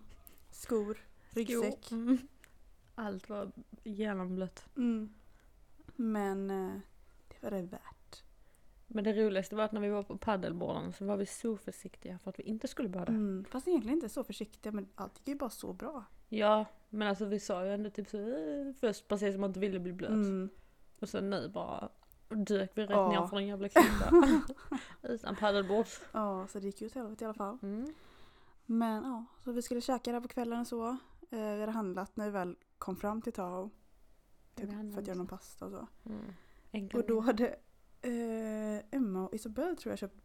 [0.51, 0.99] Skor,
[1.31, 1.93] ryggsäck.
[1.93, 2.19] Mm.
[2.95, 4.67] Allt var genomblött.
[4.77, 5.15] Mm.
[5.97, 6.81] Men eh,
[7.29, 8.23] det var det värt.
[8.87, 12.19] Men det roligaste var att när vi var på paddelborden så var vi så försiktiga
[12.19, 13.13] för att vi inte skulle bada.
[13.13, 13.45] Mm.
[13.51, 16.05] Fast egentligen inte så försiktiga men allt gick ju bara så bra.
[16.29, 19.51] Ja, men alltså vi sa ju ändå typ så eh, först precis som att man
[19.51, 20.11] inte ville bli blöt.
[20.11, 20.49] Mm.
[21.01, 21.89] Och sen nu bara
[22.29, 23.09] dök vi rätt Ja.
[23.09, 24.13] ner från en jävla klippa.
[25.03, 25.87] Utan paddelbord.
[26.13, 27.59] Ja, så det gick ju åt helvete i alla fall.
[27.63, 27.95] Mm.
[28.67, 30.89] Men ja, så vi skulle käka där på kvällen och så.
[31.31, 33.71] Eh, vi hade handlat när vi väl kom fram till Tahoe.
[34.55, 35.87] Typ, för att göra någon pasta och så.
[36.73, 36.89] Mm.
[36.95, 37.49] Och då hade
[38.03, 40.17] eh, Emma och Isabelle tror jag köpt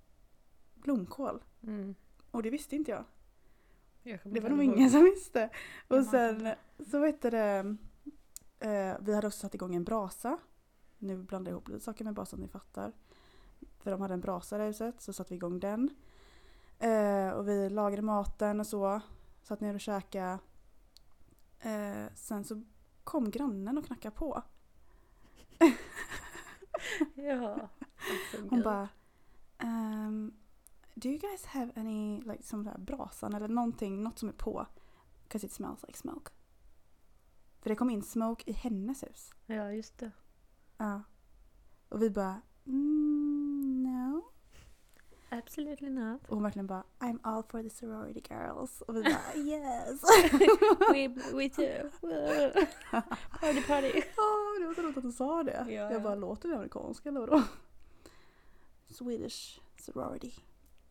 [0.74, 1.44] blomkål.
[1.64, 1.96] mm.
[2.32, 3.04] Och det visste inte jag.
[4.04, 5.50] Jag Det var nog ingen som visste.
[5.88, 6.54] Och sen
[6.92, 7.76] så vet det
[8.60, 10.38] eh, Vi hade också satt igång en brasa.
[11.00, 12.94] Nu blandar jag ihop lite saker med bara så att ni fattar.
[13.80, 15.90] För de hade en brasa i huset så satte vi igång den.
[16.80, 19.02] Eh, och vi lagade maten och så.
[19.42, 20.40] Satt ner och käkade.
[21.60, 22.64] Eh, sen så
[23.04, 24.44] kom grannen och knackade på.
[27.16, 27.70] Ja.
[28.50, 28.90] Hon bara
[29.58, 30.34] ehm,
[30.94, 34.66] Do you guys have any like som där brasan eller någonting, något som är på?
[35.30, 36.32] 'Cause it smells like smoke.
[37.62, 39.34] För det kom in smoke i hennes hus.
[39.46, 40.12] Ja, just det.
[40.80, 41.02] Ja.
[41.90, 44.24] Och vi bara mm, no.
[45.30, 46.22] Absolutely not.
[46.28, 48.82] Och hon verkligen bara I'm all for the sorority girls.
[48.82, 50.02] Och vi bara yes.
[50.92, 51.90] we, we too.
[53.42, 53.92] party party.
[54.18, 55.66] Åh, det var så roligt att du sa det.
[55.68, 56.00] Ja, jag ja.
[56.00, 57.44] bara låter det amerikansk eller vadå?
[58.88, 60.32] Swedish sorority.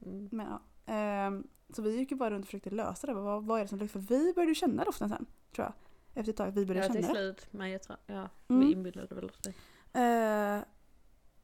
[0.06, 0.28] Mm.
[0.32, 0.60] Men ja.
[0.92, 3.14] Ehm, så vi gick ju bara runt och försökte lösa det.
[3.14, 4.00] Vad, vad är det som luktar?
[4.00, 5.26] För vi började känna doften sen.
[5.54, 5.72] Tror jag.
[6.14, 6.50] Efter ett tag.
[6.50, 7.34] Vi började Ja till känna det.
[7.34, 7.46] slut.
[7.50, 8.28] Men jag tror, ja.
[8.48, 8.66] Mm.
[8.66, 9.54] Vi inbillade väl oss det.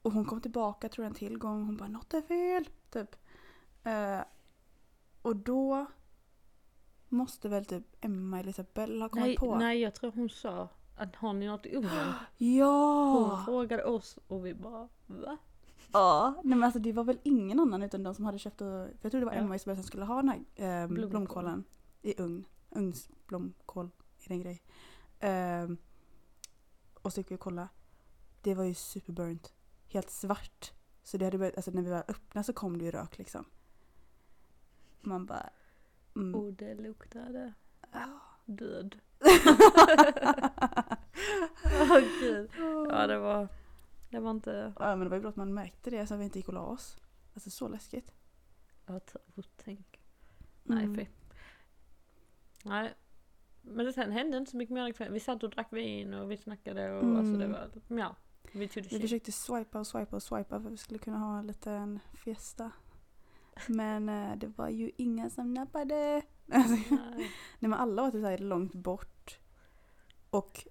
[0.04, 1.64] Och hon kom tillbaka tror jag en till gång.
[1.64, 2.68] Hon bara något är fel.
[2.90, 3.16] Typ.
[3.84, 4.20] Eh,
[5.22, 5.86] och då
[7.08, 9.56] måste väl typ Emma eller Isabella ha kommit Nej, på.
[9.58, 11.90] nej jag tror hon sa att har ni något i ugnen?
[12.38, 13.42] Hon Ja!
[13.44, 15.36] frågade oss och vi bara va?
[15.92, 16.34] ja!
[16.44, 18.98] Nej men alltså det var väl ingen annan utan de som hade köpt och, för
[19.02, 19.38] jag tror det var Ja.
[19.38, 21.10] Emma och Isabella som skulle ha den här eh, Blomkål.
[21.10, 21.64] blomkålen
[22.02, 22.46] i ugn.
[22.70, 23.90] Ugnsblomkål
[24.24, 24.62] är det en grej.
[25.20, 25.68] Eh,
[27.02, 27.68] och så gick vi och kolla.
[28.42, 29.54] Det var ju superburnt.
[29.94, 30.72] Helt svart.
[31.02, 33.44] Så det hade börjat, alltså när vi var öppna så kom det ju rök liksom.
[35.00, 35.50] Man bara...
[36.16, 36.35] Mm.
[36.35, 37.52] Och det luktade
[37.92, 38.20] Ja.
[38.44, 38.96] död.
[41.64, 42.50] Åh gud.
[42.90, 43.48] Ja det var,
[44.11, 46.20] det var inte, Ja men det var ju bra att man märkte det så att
[46.20, 46.96] vi inte gick och la oss.
[47.35, 48.12] Alltså så läskigt.
[48.87, 50.00] tror, tänk.
[50.62, 50.96] Nej Mm.
[50.96, 51.07] fy.
[52.64, 52.94] Nej.
[53.62, 55.11] Men det sen hände inte så mycket mer.
[55.11, 57.16] Vi satt och drack vin och vi snackade och Mm.
[57.16, 58.16] alltså det var, ja.
[58.54, 61.46] Vi Vi försökte swipa och swipa och swipa för att vi skulle kunna ha en
[61.46, 62.70] liten fiesta.
[63.66, 66.22] Men eh, det var ju inga som nappade.
[66.52, 66.86] Alltså, Nej.
[67.58, 69.38] Nej men alla var typ så här långt bort.
[70.30, 70.66] Och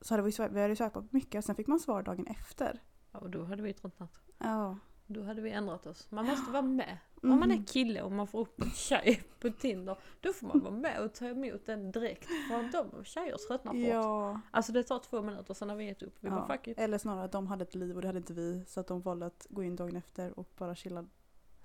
[0.00, 2.82] så hade vi, vi hade swipat mycket och sen fick man svar dagen efter.
[3.12, 4.20] Ja, och då hade vi tröttnat.
[4.38, 4.78] Ja.
[5.06, 6.10] Då hade vi ändrat oss.
[6.10, 6.98] Man måste vara med.
[7.22, 7.64] Om man är Mhm.
[7.64, 11.14] kille och man får upp en tjej på Tinder, då får man vara med och
[11.14, 12.26] ta emot den direkt.
[12.48, 13.80] För de tjejer tröttnar fort.
[13.82, 14.40] Ja.
[14.50, 16.16] Alltså det tar två minuter, sen har vi gett upp.
[16.20, 16.54] Vi bara ja.
[16.56, 16.78] fuck it.
[16.78, 18.64] Eller snarare att de hade ett liv och det hade inte vi.
[18.66, 21.04] Så att de valde att gå in dagen efter och bara chilla.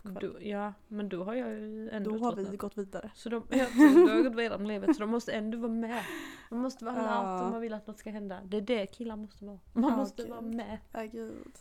[0.03, 0.09] på.
[0.09, 2.53] Då, ja, men då har jag ju ändå Då har tröttnat.
[2.53, 3.11] vi gått vidare.
[3.15, 6.03] Så de, tror, då har gått vidare med livet, så de måste ändå vara med.
[6.51, 7.45] Man måste vara alert Ja.
[7.45, 8.39] om man vill att något ska hända.
[8.45, 9.59] Det är det killar måste vara.
[9.73, 10.31] Man Ja, måste gud.
[10.31, 10.77] vara med.
[10.91, 11.55] Ja gud.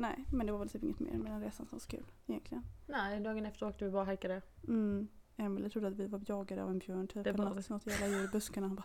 [0.00, 2.04] Nej men det var väl typ inget mer med den resan som var så kul
[2.26, 2.64] egentligen.
[2.86, 4.42] Nej, dagen efter åkte vi bara och hajkade.
[4.68, 5.08] Mm.
[5.36, 7.24] Emelie trodde att vi var jagade av en björn typ.
[7.24, 8.66] Det eller var något, något jävla djur i buskarna.
[8.66, 8.84] Han bara,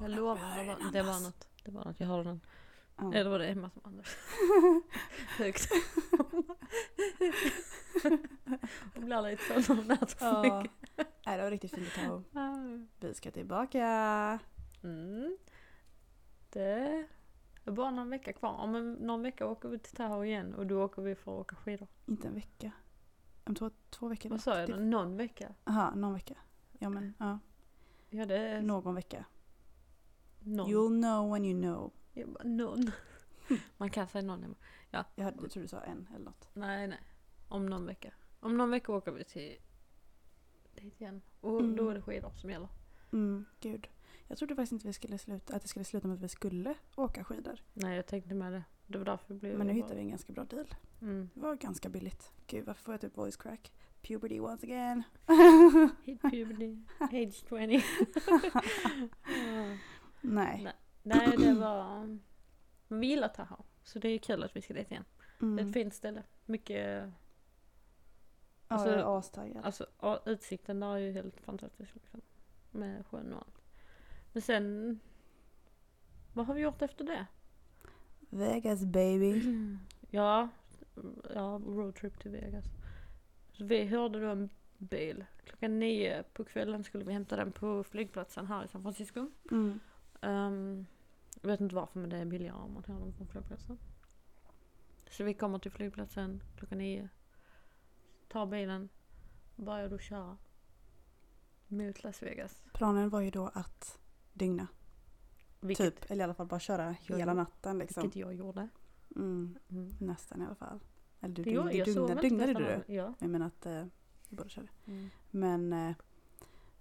[0.00, 1.48] Jag lovar, det var, det var något.
[1.64, 2.40] Det var något, jag hörde den.
[2.96, 3.14] Ja.
[3.14, 4.16] Eller var det Emma som andades?
[5.38, 5.68] Högt.
[8.94, 10.42] Hon blir lite när hon äter för Ja.
[10.62, 10.76] mycket.
[11.26, 12.58] Nej, det var riktigt fint att ta.
[13.00, 14.38] Vi ska tillbaka.
[14.82, 15.36] Mm.
[16.50, 17.06] Det
[17.64, 18.52] är bara någon vecka kvar.
[18.58, 21.40] Om en, någon vecka åker vi till Tahoe igen och då åker vi för att
[21.40, 21.88] åka skidor.
[22.06, 22.72] Inte en vecka.
[23.44, 24.30] Om två, två veckor.
[24.30, 24.76] Vad sa jag då?
[24.76, 25.54] Någon vecka?
[25.64, 26.34] Jaha, någon vecka.
[26.78, 27.38] Ja men ja.
[28.10, 29.24] Ja det är Någon vecka.
[30.40, 30.66] någon.
[30.70, 31.92] You'll know when you know.
[32.12, 32.90] Jag bara, någon.
[33.76, 34.44] Man kan säga någon.
[34.44, 34.54] Emma.
[34.90, 36.48] Jag, hade, jag tror du sa en eller något.
[36.52, 37.00] Nej nej.
[37.48, 38.12] Om någon vecka.
[38.40, 39.56] Om någon vecka åker vi till
[40.74, 41.22] dit igen.
[41.40, 41.76] Och Mm.
[41.76, 42.68] då är det skidor som gäller.
[43.12, 43.88] Mm, gud.
[44.32, 46.74] Jag trodde faktiskt inte vi skulle sluta, att det skulle sluta med att vi skulle
[46.96, 47.60] åka skidor.
[47.72, 48.64] Nej jag tänkte med det.
[48.86, 50.74] Det var därför blev Men nu hittade vi en ganska bra deal.
[51.02, 51.30] Mm.
[51.34, 52.32] Det var ganska billigt.
[52.46, 53.72] Gud varför får jag typ voice crack?
[54.02, 55.02] Puberty once again.
[56.04, 57.82] Hit puberty, age 20.
[59.24, 59.76] Ja.
[60.20, 60.72] Nej.
[61.02, 61.36] Nej.
[61.38, 62.06] Det var...
[62.88, 63.62] Men vi gillar Tahoe.
[63.84, 65.04] Så det är kul att vi ska dit igen.
[65.38, 65.66] Det är Mm.
[65.68, 66.22] ett fint ställe.
[66.46, 66.78] Mycket...
[66.78, 67.12] Ja,
[68.68, 69.64] alltså- jag är astaggad.
[69.64, 71.94] Alltså ja, utsikten där är ju helt fantastisk.
[71.94, 72.20] Liksom.
[72.70, 73.61] Med sjön och allt.
[74.32, 75.00] Men sen...
[76.32, 77.26] Vad har vi gjort efter det?
[78.30, 79.42] Vegas baby.
[80.14, 80.48] Ja,
[81.34, 82.64] ja roadtrip till Vegas.
[83.52, 85.24] Så vi hörde då en bil.
[85.44, 89.30] Klockan nio på kvällen skulle vi hämta den på flygplatsen här i San Francisco.
[89.50, 89.80] Mm.
[90.20, 90.86] Um,
[91.40, 93.78] jag vet inte varför men det är billigare om man tar dem från flygplatsen.
[95.10, 97.08] Så vi kommer till flygplatsen klockan nio.
[98.28, 98.88] Tar bilen.
[99.56, 100.36] Börjar då köra.
[101.68, 102.62] Mot Las Vegas.
[102.72, 104.01] Planen var ju då att
[104.32, 104.66] dygna.
[105.60, 108.02] Vilket, Typ, eller i alla fall bara köra Jag hela natten liksom.
[108.02, 108.68] vilket jag gjorde.
[109.16, 109.90] Mm, Mm.
[110.00, 110.80] nästan i alla fall.
[111.20, 111.88] Eller du, Det gjorde du jag.
[111.88, 112.52] sov dygnade,
[112.86, 112.94] du?
[112.94, 113.14] Ja.
[113.18, 113.84] Jag menar att eh,
[114.28, 114.68] vi båda körde.
[114.86, 115.08] Mm.
[115.30, 115.94] Men eh,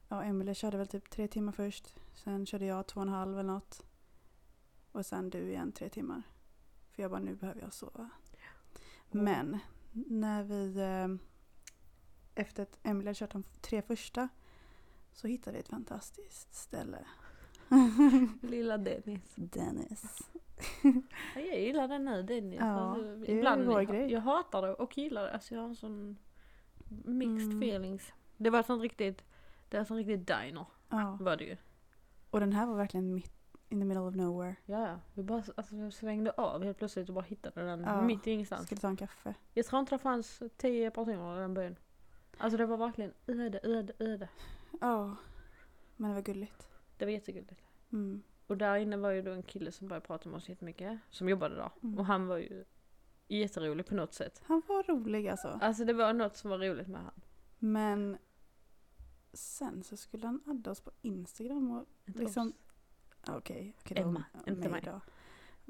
[0.07, 1.95] ja, Emelie körde väl typ tre timmar först.
[2.13, 3.85] Sen körde jag två och en halv eller något.
[4.91, 6.23] Och sen du igen tre timmar.
[6.91, 8.09] För jag bara, nu behöver jag sova.
[9.11, 9.59] Men
[9.91, 11.07] när vi eh,
[12.43, 14.29] efter att Emelie hade kört de tre första
[15.13, 17.05] så hittade vi ett fantastiskt ställe.
[18.41, 19.35] Lilla Dennis.
[19.35, 20.31] Dennis.
[21.35, 22.59] Ja, Jag gillar den nu Dennis.
[22.59, 24.11] Ja, Alltså, det är ibland, vår jag, grej.
[24.11, 25.33] jag hatar det och gillar det.
[25.33, 26.17] Alltså jag har en sån
[27.05, 27.57] mixed Mm.
[27.63, 28.13] feelings.
[28.37, 29.23] Det var sånt riktigt,
[29.69, 31.17] det var sånt riktigt diner Ja.
[31.21, 31.57] var det ju.
[32.29, 33.31] Och den här var verkligen mitt,
[33.69, 34.55] In the middle of nowhere.
[34.65, 34.99] Ja.
[35.13, 38.01] Vi bara alltså, svängde av helt plötsligt och bara hittade den Ja.
[38.01, 38.65] mitt i ingenstans.
[38.65, 39.33] Skulle ta en kaffe.
[39.53, 41.75] Jag tror inte det fanns tio personer i den byn.
[42.37, 44.29] Alltså det var verkligen öde, öde, öde.
[44.81, 45.15] Ja.
[45.95, 46.67] Men det var gulligt.
[47.01, 47.61] Det var jättegulligt.
[47.91, 48.23] Mm.
[48.47, 50.99] Och där inne var ju då en kille som började prata med oss jättemycket.
[51.09, 51.71] Som jobbade där.
[51.83, 51.99] Mm.
[51.99, 52.65] Och han var ju
[53.27, 54.41] jätterolig på något sätt.
[54.45, 55.59] Han var rolig alltså.
[55.61, 57.21] Alltså det var något som var roligt med han.
[57.59, 58.17] Men
[59.33, 62.53] sen så skulle han adda oss på Instagram och Inte liksom...
[63.25, 64.81] Ja, Okej, det var Emma, inte mig.
[64.85, 65.01] då.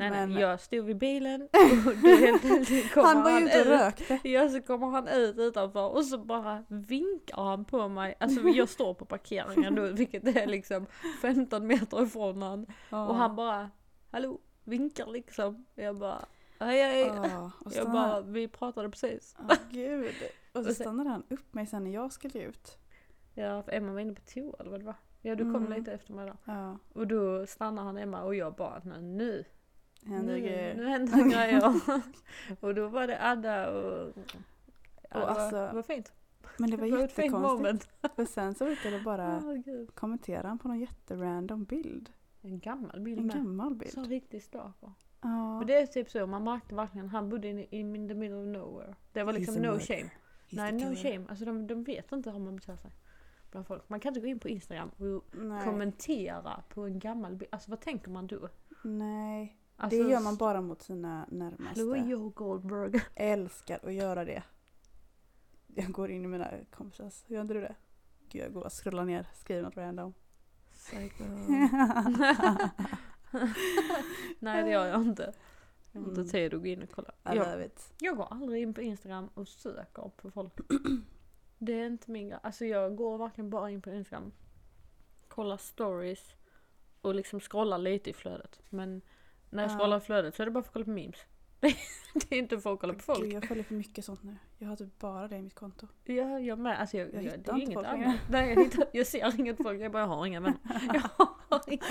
[0.02, 1.42] Nej, Men- nej, jag stod vid bilen
[1.88, 3.66] och då helt plötsligt kommer Han var ju och ut.
[3.68, 4.20] rökte.
[4.30, 8.16] Ja, så kommer han ut utanför och så bara vinkar han på mig.
[8.20, 10.86] Alltså jag står på parkeringen då, vilket är liksom
[11.22, 12.66] 15 meter ifrån han.
[12.90, 13.70] Och han bara,
[14.12, 15.66] hallå, vinkar liksom.
[15.76, 16.26] Jag bara,
[16.60, 17.00] hej hej.
[17.06, 19.36] Ja, Jag bara, vi pratade precis.
[19.40, 20.14] Åh, gud.
[20.54, 22.78] Och så stannade han upp mig sen när jag skulle ut.
[23.34, 24.96] Ja, för Emma var inne på toa eller vad det var.
[25.22, 25.74] Ja, du kom Mm.
[25.74, 26.36] lite efter mig där.
[26.46, 29.44] Ja, Och då stannade han Emma och jag bara, "Nej, nu,
[30.06, 30.76] händer nu, grejer.
[30.76, 31.64] nu händer det grejer.
[32.60, 34.14] och då var det Adda och...
[35.10, 36.14] Ja, det, alltså, det var fint.
[36.58, 37.90] Men det var jättekonstigt.
[38.16, 39.96] För sen så brukade det bara gud.
[39.96, 42.10] kommentera han på någon jätterandom bild.
[42.42, 43.36] En gammal bild En med.
[43.36, 43.92] gammal bild.
[43.92, 44.92] Så riktigt stalker.
[45.22, 45.58] Ja.
[45.58, 48.48] Men det är typ så, man märkte verkligen, han bodde in, in the middle of
[48.48, 48.96] nowhere.
[49.12, 50.10] Det var liksom no shame.
[50.50, 51.26] Nej, no shame.
[51.30, 52.92] Alltså de, de vet inte hur man beter sig.
[53.52, 53.90] Bland folk.
[53.90, 55.64] Man kan inte gå in på Instagram och Nej.
[55.66, 57.50] kommentera på en gammal bild.
[57.52, 58.50] Alltså vad tänker man då?
[58.84, 59.58] Nej.
[59.82, 61.82] Alltså, det gör man bara mot sina närmaste.
[61.82, 63.02] Hallå Joe Goldberg.
[63.15, 64.44] älskar att göra det.
[65.67, 67.76] Jag går in i mina kompisars, gör inte du det?
[68.30, 70.13] Gud jag går och scrollar ner, skriver något random.
[70.74, 71.24] Psycho.
[74.39, 75.34] Nej det gör jag inte.
[75.91, 76.32] Jag har inte Mm.
[76.32, 77.12] tid att gå in och kolla.
[77.24, 80.54] Jag, jag går aldrig in på Instagram och söker på folk.
[81.58, 82.39] Det är inte min grej.
[82.44, 84.32] Alltså jag går verkligen bara in på Instagram.
[85.28, 86.36] Kollar stories
[87.02, 88.62] och liksom scrollar lite i flödet.
[88.70, 89.02] Men
[89.52, 89.78] när jag Ja.
[89.78, 91.26] scrollar i flödet så är det bara för att kolla på memes.
[92.14, 93.20] det är inte för att kolla på folk.
[93.24, 94.36] Gud, jag följer för mycket sånt nu.
[94.58, 95.88] Jag har typ bara det i mitt konto.
[96.04, 96.80] Ja, jag med.
[96.80, 98.20] Alltså jag, Jag jag, hittar inte folk längre.
[98.30, 99.82] Nej, jag, hittar, jag ser inget folk.
[99.82, 100.60] Jag bara har inga vänner.
[100.94, 101.02] Jag
[101.50, 101.82] har inga.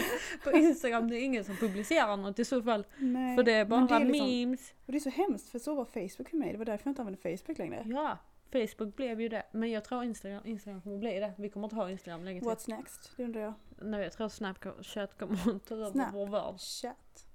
[0.45, 2.87] På Instagram det är ingen som publicerar något i så fall.
[2.99, 3.37] Nej.
[3.37, 4.75] För det är bara det är liksom- memes.
[4.87, 6.53] Och det är så hemskt för så var Facebook för mig.
[6.53, 7.83] Det var därför jag inte använde Facebook längre.
[7.87, 8.19] Ja,
[8.53, 9.43] Facebook blev ju det.
[9.53, 11.33] Men jag tror Instagram, Instagram kommer bli det.
[11.39, 12.49] Vi kommer inte ha Instagram länge till.
[12.49, 13.13] What's next?
[13.17, 13.53] Det undrar jag.
[13.83, 16.61] Nej, jag tror Snapchat kommer att ta över vår värld.
[16.61, 17.27] Chatt.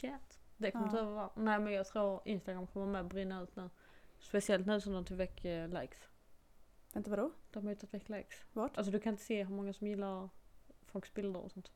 [0.00, 0.38] Snapchat.
[0.56, 0.90] Det kommer Ja.
[0.92, 1.28] ta över.
[1.36, 3.70] Nej men jag tror Instagram kommer med brinna ut nu.
[4.18, 6.08] Speciellt nu som de tog väck eh, likes.
[6.92, 7.30] Vänta vadå?
[7.50, 8.44] De har ju tagit väck likes.
[8.52, 8.76] Vart?
[8.78, 10.28] Alltså du kan inte se hur många som gillar
[10.86, 11.72] folks bilder och sånt.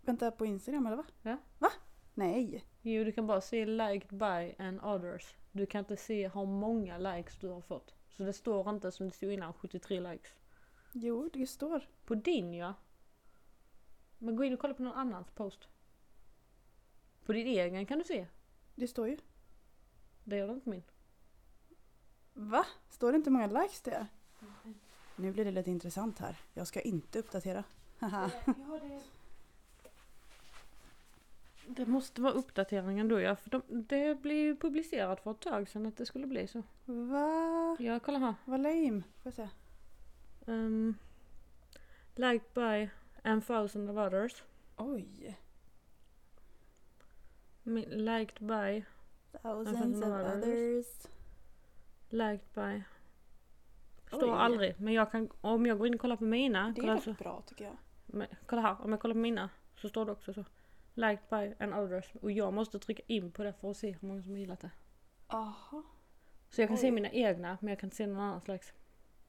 [0.00, 1.04] Vänta på Instagram eller va?
[1.22, 1.36] Ja.
[1.58, 1.68] Va?
[2.14, 2.64] Nej.
[2.82, 5.34] Jo, du kan bara se liked by and others.
[5.52, 7.94] Du kan inte se hur många likes du har fått.
[8.08, 10.30] Så det står inte som det stod innan, 73 likes.
[10.92, 11.88] Jo, det står.
[12.04, 12.74] På din ja.
[14.18, 15.68] Men gå in och kolla på någon annans post.
[17.26, 18.26] På din egen kan du se.
[18.74, 19.16] Det står ju.
[20.24, 20.82] Det gör det inte min.
[22.32, 22.66] Va?
[22.90, 24.06] Står det inte många likes det är?
[25.16, 26.36] Nu blir det lite intressant här.
[26.54, 27.64] Jag ska inte uppdatera.
[27.98, 28.30] Haha.
[31.66, 35.68] Det måste vara uppdateringen då ja, för de, det blev ju publicerat för ett tag
[35.68, 36.62] sedan att det skulle bli så.
[36.84, 37.76] Va?
[37.78, 38.34] Ja, kolla här.
[38.44, 39.02] Vad lame.
[39.22, 39.48] Får jag se?
[40.46, 40.94] Um,
[42.14, 42.88] liked by
[43.22, 44.42] and thousand of others.
[44.76, 45.36] Oj.
[47.66, 48.84] Liked by,
[49.42, 50.44] Thousands of others.
[50.44, 51.06] others.
[52.10, 52.82] liked by.
[54.06, 54.38] Står Oj.
[54.38, 56.72] aldrig, men jag kan, om jag går in och kollar på mina.
[56.76, 57.76] Det är så, rätt bra tycker jag.
[58.06, 60.44] men, kolla här, om jag kollar på mina så står det också så.
[60.94, 62.14] Liked by and others.
[62.22, 64.60] Och jag måste trycka in på det för att se hur många som har gillat
[64.60, 64.70] det.
[65.26, 65.82] Aha.
[66.50, 66.90] Så jag kan se Oj.
[66.90, 68.72] mina egna, men jag kan inte se någon annans likes.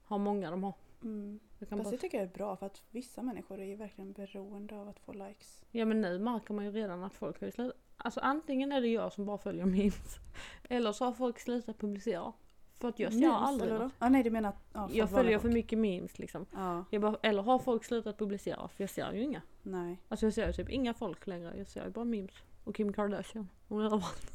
[0.08, 0.73] Hur många de har.
[1.04, 1.39] Mm.
[1.60, 1.91] Fast bara...
[1.91, 5.00] det tycker jag är bra för att vissa människor är ju verkligen beroende av att
[5.00, 5.65] få likes.
[5.71, 7.78] Ja men nu märker man ju redan att folk har ju slutat.
[7.97, 10.15] Alltså antingen är det jag som bara följer memes.
[10.63, 12.33] Eller så har folk slutat publicera.
[12.79, 13.93] För att jag ser Memes, aldrig eller något.
[13.99, 14.55] Ah, nej du menar att...
[14.73, 16.45] Ja, Jag följer för mycket memes liksom.
[16.53, 18.67] Ja, Jag bara, eller har folk slutat publicera?
[18.67, 19.41] För jag ser ju inga.
[19.63, 20.01] nej.
[20.07, 21.57] Alltså jag ser ju typ inga folk längre.
[21.57, 22.31] Jag ser ju bara memes.
[22.63, 23.49] Och Kim Kardashian.
[23.67, 24.31] Hon är överallt.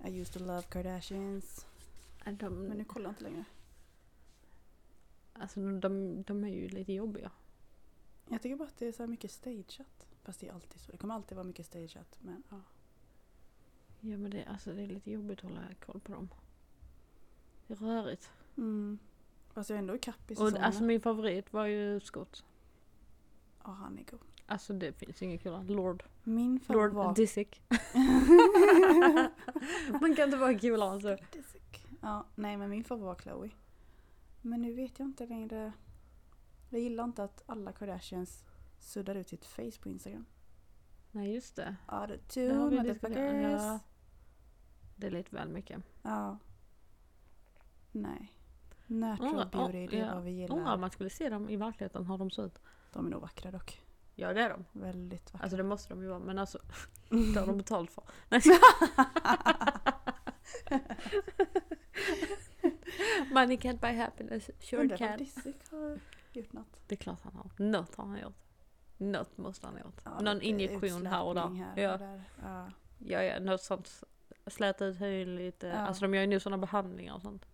[0.06, 1.66] I used to love Kardashians.
[2.24, 3.44] De, Men nu kollar jag inte längre.
[5.32, 7.30] alltså de, de är ju lite jobbiga.
[8.28, 10.06] Jag tycker bara att det är så mycket stageat.
[10.22, 10.92] Fast det är alltid så.
[10.92, 12.18] Det kommer alltid vara mycket stageat.
[12.20, 12.60] Men ja.
[14.00, 16.28] Ja men det, alltså, det är lite jobbigt att hålla koll på dem.
[17.66, 18.30] Det är rörigt.
[18.56, 18.98] Mm.
[19.52, 20.66] Fast jag är ändå ikapp i Och säsongerna.
[20.66, 22.44] alltså min favorit var ju Scott.
[23.64, 24.20] Ja, han är god.
[24.46, 25.66] Alltså det finns inget kul.
[25.66, 26.04] Lord.
[26.24, 27.14] Min favorit Lord var...
[27.14, 27.62] Disick.
[30.00, 31.16] Man kan inte vara coolare än så.
[31.32, 31.86] Disick.
[32.00, 33.50] Ja, nej men min favorit var Chloe.
[34.42, 35.72] Men nu vet jag inte längre.
[36.70, 38.44] Jag gillar inte att alla Kardashians
[38.80, 40.26] suddar ut sitt face på Instagram.
[41.10, 41.76] Nej just det.
[41.86, 41.92] Det
[42.52, 43.16] har vi motherfuckers.
[43.62, 43.78] Ja.
[44.96, 45.82] Det är lite väl mycket.
[46.02, 46.38] Ja.
[47.92, 48.32] Nej.
[48.86, 50.14] Natural Undrar- beauty, det är ja.
[50.14, 50.76] vad vi Undrar om gillar.
[50.76, 52.58] man skulle se dem i verkligheten, hur de ser ut.
[52.92, 53.82] De är nog vackra dock.
[54.14, 54.64] Ja det är de.
[54.72, 55.42] Väldigt vackra.
[55.44, 56.58] Alltså det måste de ju vara men alltså
[57.08, 58.04] det har de betalt för.
[58.28, 58.40] Nej.
[63.32, 65.18] Money can't buy happiness, sure Undrar it om can.
[65.18, 65.98] Disick har
[66.32, 66.80] gjort något.
[66.86, 67.50] Det är klart han har.
[67.66, 68.34] Något har han gjort.
[69.00, 70.00] Något måste han ha gjort.
[70.04, 71.48] Ja, Någon injektion här och där.
[71.48, 71.92] här ja.
[71.92, 72.22] och där.
[72.42, 72.70] Ja.
[72.98, 74.04] ja, ja, något sånt.
[74.46, 75.66] Släta ut hyn lite.
[75.66, 75.74] Ja.
[75.76, 77.46] Alltså de gör ju nu sådana behandlingar och sånt.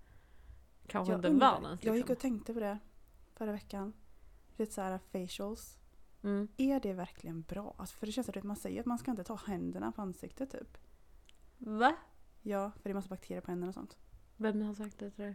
[0.86, 2.12] Kanske Jag inte undrar- världens Jag gick liksom.
[2.14, 2.78] och tänkte på det
[3.34, 3.92] förra veckan.
[4.56, 5.78] Lite så här facials.
[6.22, 6.48] Mm.
[6.56, 7.74] Är det verkligen bra?
[7.78, 10.02] Alltså för det känns som att man säger att man ska inte ta händerna på
[10.02, 10.78] ansiktet typ.
[11.58, 11.96] Va?
[12.42, 13.96] Ja, för det är massa bakterier på händerna och sånt.
[14.36, 15.34] Vem har sagt det till dig?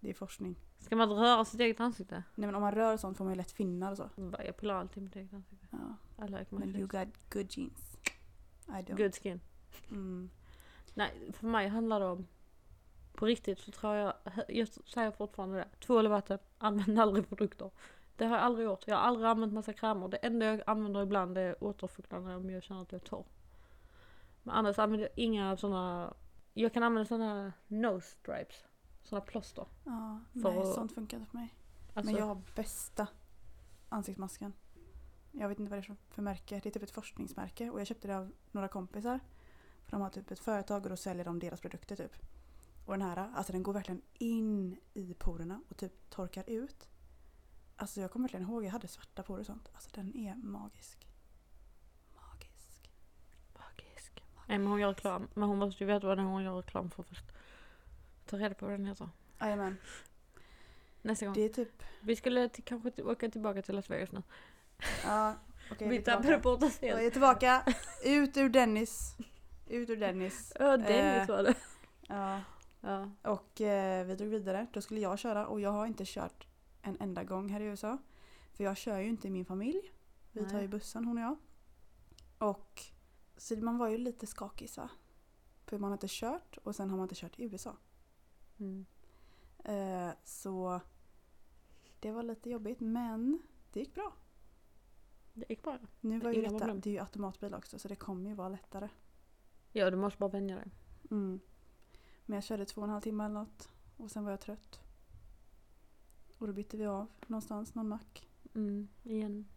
[0.00, 0.56] Det är forskning.
[0.78, 2.22] Ska man röra sitt eget ansikte?
[2.34, 4.10] Nej men om man rör sånt får man ju lätt finnar och så.
[4.44, 5.66] Jag pillar alltid mitt eget ansikte.
[5.70, 6.24] Ja.
[6.24, 7.04] I like my Men you face.
[7.04, 7.96] got good genes.
[8.68, 8.96] I don't.
[8.96, 9.40] Good skin.
[9.90, 10.30] Mm.
[10.94, 12.26] Nej, för mig handlar det om
[13.14, 14.14] på riktigt så tror jag,
[14.48, 15.68] jag säger fortfarande det.
[15.80, 17.70] Tvål och vatten, använd aldrig produkter.
[18.16, 18.84] Det har jag aldrig gjort.
[18.86, 20.08] Jag har aldrig använt massa krämer.
[20.08, 23.24] Det enda jag använder ibland är återfuktande om jag känner att jag är torr.
[24.42, 26.14] Men annars använder jag inga sådana,
[26.54, 28.64] jag kan använda sådana nose stripes.
[29.02, 29.66] Sådana plåster.
[29.84, 31.54] Ja, För nej att- sånt funkar inte för mig.
[31.94, 33.06] Alltså, Men jag har bästa
[33.88, 34.52] ansiktsmasken.
[35.32, 36.60] Jag vet inte vad det är för- märke.
[36.62, 39.20] Det är typ ett forskningsmärke och jag köpte det av några kompisar.
[39.84, 42.12] För de har typ ett företag och då säljer de deras produkter typ.
[42.86, 46.88] Och den här, alltså den går verkligen in i porerna och typ torkar ut.
[47.76, 49.70] Alltså jag kommer verkligen ihåg, jag hade svarta porer och sånt.
[49.74, 51.08] Alltså den är magisk.
[52.14, 52.90] Magisk.
[53.58, 54.24] magisk.
[54.48, 55.28] Nej men hon gör reklam.
[55.34, 57.24] Men hon måste ju veta vad hon gör reklam för först.
[58.30, 59.08] Ta reda på vad den heter.
[59.40, 59.76] Jajamän.
[61.02, 61.34] Nästa gång.
[61.34, 64.22] Det är typ, Vi skulle till, kanske till, åka tillbaka till Las Vegas nu.
[65.04, 65.34] ja
[65.72, 65.88] okej.
[65.88, 67.00] vi vi tappade bort oss Jag helt.
[67.00, 67.64] är tillbaka.
[68.04, 69.16] Ut ur Dennis.
[69.66, 70.52] Ut ur Dennis.
[70.58, 71.36] Ja, Dennis Eh.
[71.36, 71.54] var det.
[72.08, 72.40] Ja.
[72.80, 73.10] Ja.
[73.22, 74.66] Och eh, vi drog vidare.
[74.72, 76.46] Då skulle jag köra och jag har inte kört
[76.82, 77.98] en enda gång här i USA.
[78.52, 79.92] För jag kör ju inte i min familj.
[80.32, 81.36] Vi tar ju bussen hon och jag.
[82.38, 82.82] Och
[83.36, 84.88] så man var ju lite skakig så.
[85.66, 87.76] För man har inte kört och sen har man inte kört i USA.
[88.60, 88.86] Mm.
[89.64, 90.80] Eh, så
[92.00, 93.42] det var lite jobbigt men
[93.72, 94.12] det gick bra.
[95.34, 95.78] Det gick bra.
[96.00, 98.48] Nu var ju Inga detta, det är ju automatbil också så det kommer ju vara
[98.48, 98.88] lättare.
[99.72, 100.70] Ja, du måste bara vänja dig.
[101.10, 101.40] Mm.
[102.26, 103.68] Men jag körde två och en halv timme eller något.
[103.96, 104.80] Och sen var jag trött.
[106.38, 108.28] Och då bytte vi av någonstans, någon mack.
[108.54, 109.48] Mm, igen.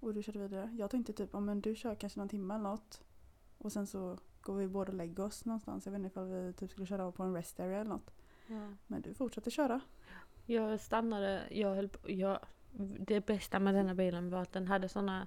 [0.00, 0.74] Och du körde vidare.
[0.78, 3.02] Jag tänkte typ, om men du kör kanske någon timme eller något.
[3.58, 5.86] Och sen så går vi båda och lägger oss någonstans.
[5.86, 8.10] Jag vet inte ifall vi typ skulle köra av på en rest area eller något.
[8.46, 8.68] Ja.
[8.86, 9.80] Men du fortsatte köra.
[10.46, 12.38] Jag stannade, jag höll på, jag,
[12.98, 15.26] det bästa med denna bilen var att den hade såna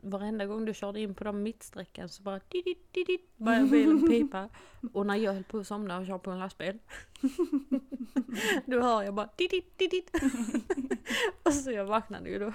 [0.00, 4.48] Varenda gång du körde in på de mittsträckan så bara didit, didit, började bilen pipa.
[4.92, 6.78] Och när jag höll på att somna och kör på en lastbil.
[8.66, 10.10] då hör jag bara didit, didit.
[11.42, 12.52] och så jag vaknade ju då.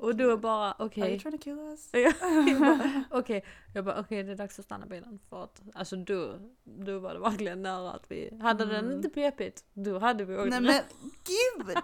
[0.00, 1.10] Och då bara Are okej.
[1.10, 1.90] you trying to kill us?
[1.92, 2.14] Jag
[2.60, 3.44] bara, Okej,
[3.74, 7.14] jag bara okej det är dags att stanna bilen för att alltså då, då var
[7.14, 8.96] det verkligen nära att vi, hade den Mm.
[8.96, 10.80] inte pepit då hade vi åkt Nej men
[11.24, 11.76] gud!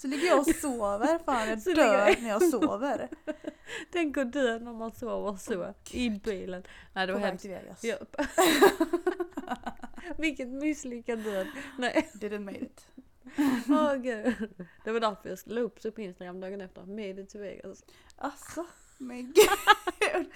[0.00, 1.18] Så ligger jag och sover.
[1.24, 3.08] Fan jag Så dör ligger- när jag sover.
[3.92, 6.62] Tänk att dö när man sover så i bilen.
[6.92, 7.42] Nej det På var väg hemskt.
[7.42, 7.84] till Vegas.
[7.84, 7.96] Ja.
[10.18, 11.46] Vilket misslyckad död.
[11.78, 12.86] Nej, Didn't made it.
[13.68, 14.34] åh gud.
[14.84, 16.82] Det var därför jag la upp så på Instagram dagen efter.
[16.82, 17.84] Made it to Vegas.
[18.16, 18.66] Alltså,
[18.98, 20.26] men gud.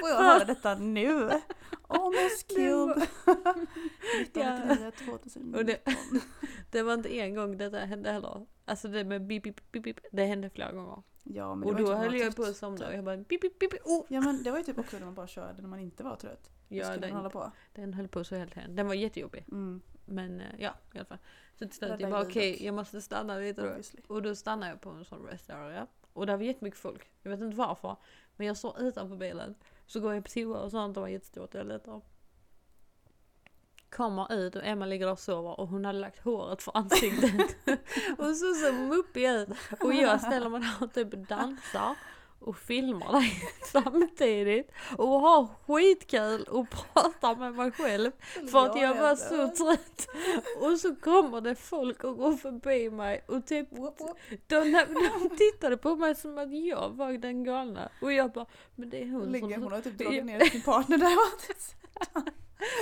[0.00, 1.30] Får jag höra detta nu?
[1.88, 2.62] Almost Det.
[2.62, 2.94] Ja.
[4.22, 5.54] 1999, 2019.
[5.54, 5.80] Och det-
[6.70, 8.46] Det var inte en gång detta hände heller.
[8.64, 10.00] Alltså det med bip, bip, bip, bip.
[10.12, 11.02] Det hände flera gånger.
[11.22, 12.86] Ja, men det Och då typ höll jag på att somna typ.
[12.88, 13.74] och jag bara bip, bip, bip.
[13.84, 14.04] Oh.
[14.08, 16.16] Ja men det var ju typ också när man bara körde när man inte var
[16.16, 16.50] trött.
[16.68, 17.52] Ja, den, på.
[17.74, 18.76] den höll på så helt tiden.
[18.76, 19.44] Den var jättejobbig.
[19.52, 21.18] Mm, Men eh, ja, i alla fall.
[21.58, 23.68] Så till slut jag bara okej, jag måste stanna lite då.
[23.68, 24.00] obviously.
[24.06, 25.86] Och då stannade jag på en sån rest area.
[26.12, 27.10] Och där var jättemycket folk.
[27.22, 27.96] Jag vet inte varför.
[28.36, 29.54] Men jag står utanför bilen.
[29.86, 30.94] Så går jag på toa och sånt.
[30.94, 32.00] Det var jättestort toalett där.
[33.90, 37.56] Kommer ut och Emma ligger där och sover och hon hade lagt håret för ansiktet.
[38.18, 39.48] och så så muppig ut.
[39.80, 41.96] Och jag ställer mig där och typ dansar.
[42.38, 43.32] Och filmar dig
[43.72, 44.72] samtidigt.
[44.96, 48.10] Och har skitkul och pratar med mig själv.
[48.50, 50.08] För att jag var så trött.
[50.60, 53.68] Och så kommer det folk och går förbi mig och typ
[54.46, 57.88] de, de tittade på mig som att jag var den galna.
[58.00, 59.62] Och jag bara, men det är hon Ligger, som...
[59.62, 61.18] hon har typ dragit ner sin partner där.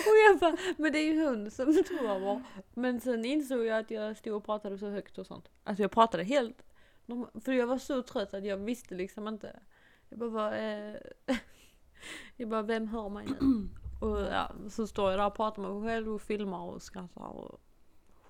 [0.07, 2.43] Och jag bara, men det är ju hon som sover.
[2.75, 5.49] Men sen insåg jag att jag stod och pratade så högt och sånt.
[5.65, 6.63] Alltså jag pratade helt
[7.07, 9.61] De, för jag var så trött att jag visste liksom inte.
[10.09, 11.13] Jag bara, vad är...
[12.37, 13.69] Jag bara, vem hör mig nu?
[14.01, 17.23] Och ja, så står jag där och pratar med mig själv och filmar och skrattar
[17.23, 17.61] och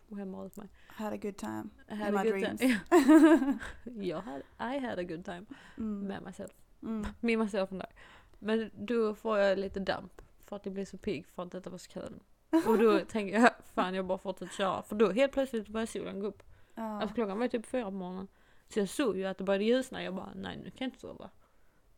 [0.08, 0.68] skämmer ut mig.
[0.88, 1.64] Had a good time.
[1.90, 2.60] I had In my good dreams.
[2.60, 3.58] time.
[4.04, 4.42] jag hade,
[4.76, 5.44] I had a good time
[5.78, 6.00] Mm.
[6.08, 6.50] med mig själv.
[6.82, 7.06] Mm.
[7.20, 7.90] Med mig själv från där.
[8.38, 11.70] Men då får jag lite damp för att jag blir så pigg för att detta
[11.70, 12.20] var så kul.
[12.66, 14.82] Och då tänker jag, fan jag bara fortsätter köra.
[14.82, 16.42] För då helt plötsligt börjar solen gå upp.
[16.74, 17.00] Ja.
[17.00, 18.28] Alltså klockan var typ fyra på morgonen.
[18.72, 20.02] Så jag såg ju att det började ljusna.
[20.02, 21.30] Jag bara, nej nu kan jag inte sova.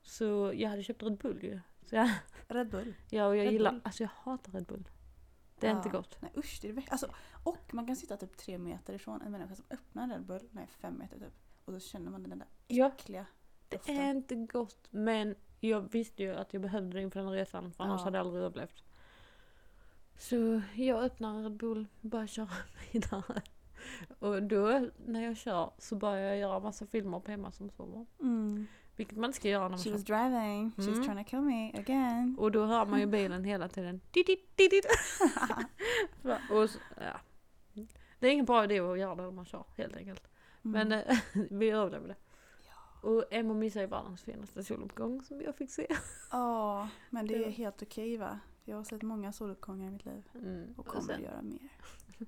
[0.03, 1.61] Så jag hade köpt Red Bull ju.
[1.87, 2.11] Så jag,
[2.49, 2.95] Red Bull.
[3.11, 3.81] ja, och jag Red gillar, Bull.
[3.85, 4.89] alltså jag hatar Red Bull.
[5.61, 5.77] Det är Ja.
[5.77, 6.17] inte gott.
[6.21, 7.07] Nej usch, det är det alltså,
[7.45, 10.49] Och man kan sitta typ tre meter ifrån en människa som öppnar en Red Bull.
[10.51, 11.33] Nej, fem meter typ.
[11.65, 12.87] Och då känner man den där Ja.
[12.87, 13.27] äckliga
[13.69, 13.97] Det doften.
[13.97, 17.85] är inte gott men jag visste ju att jag behövde det inför den resan för
[17.85, 18.05] annars Ja.
[18.05, 18.85] hade jag aldrig överlevt.
[20.19, 22.49] Så jag öppnar Red Bull börjar köra
[22.93, 23.43] vidare.
[24.19, 28.07] Och då när jag kör så börjar jag göra massa filmer på hemma som sover.
[28.21, 28.67] Mm.
[28.97, 30.73] Vilket man inte ska göra när man She was driving.
[30.77, 30.95] She Mm.
[30.99, 32.37] was trying to kill me again.
[32.39, 34.01] Och då hör man ju bilen hela tiden.
[36.51, 37.21] Och så, ja.
[38.19, 40.29] Det är ingen bra idé att göra det när man kör helt enkelt.
[40.63, 41.17] Men Mm.
[41.51, 42.15] vi överlevde.
[43.03, 45.87] Och Emma missade ju världens finaste soluppgång som jag fick se.
[46.31, 48.39] Ja, men det Det är helt okej va?
[48.65, 50.23] Jag har sett många soluppgångar i mitt liv.
[50.35, 50.73] Mm.
[50.73, 51.71] Och Och kommer sen, göra mer.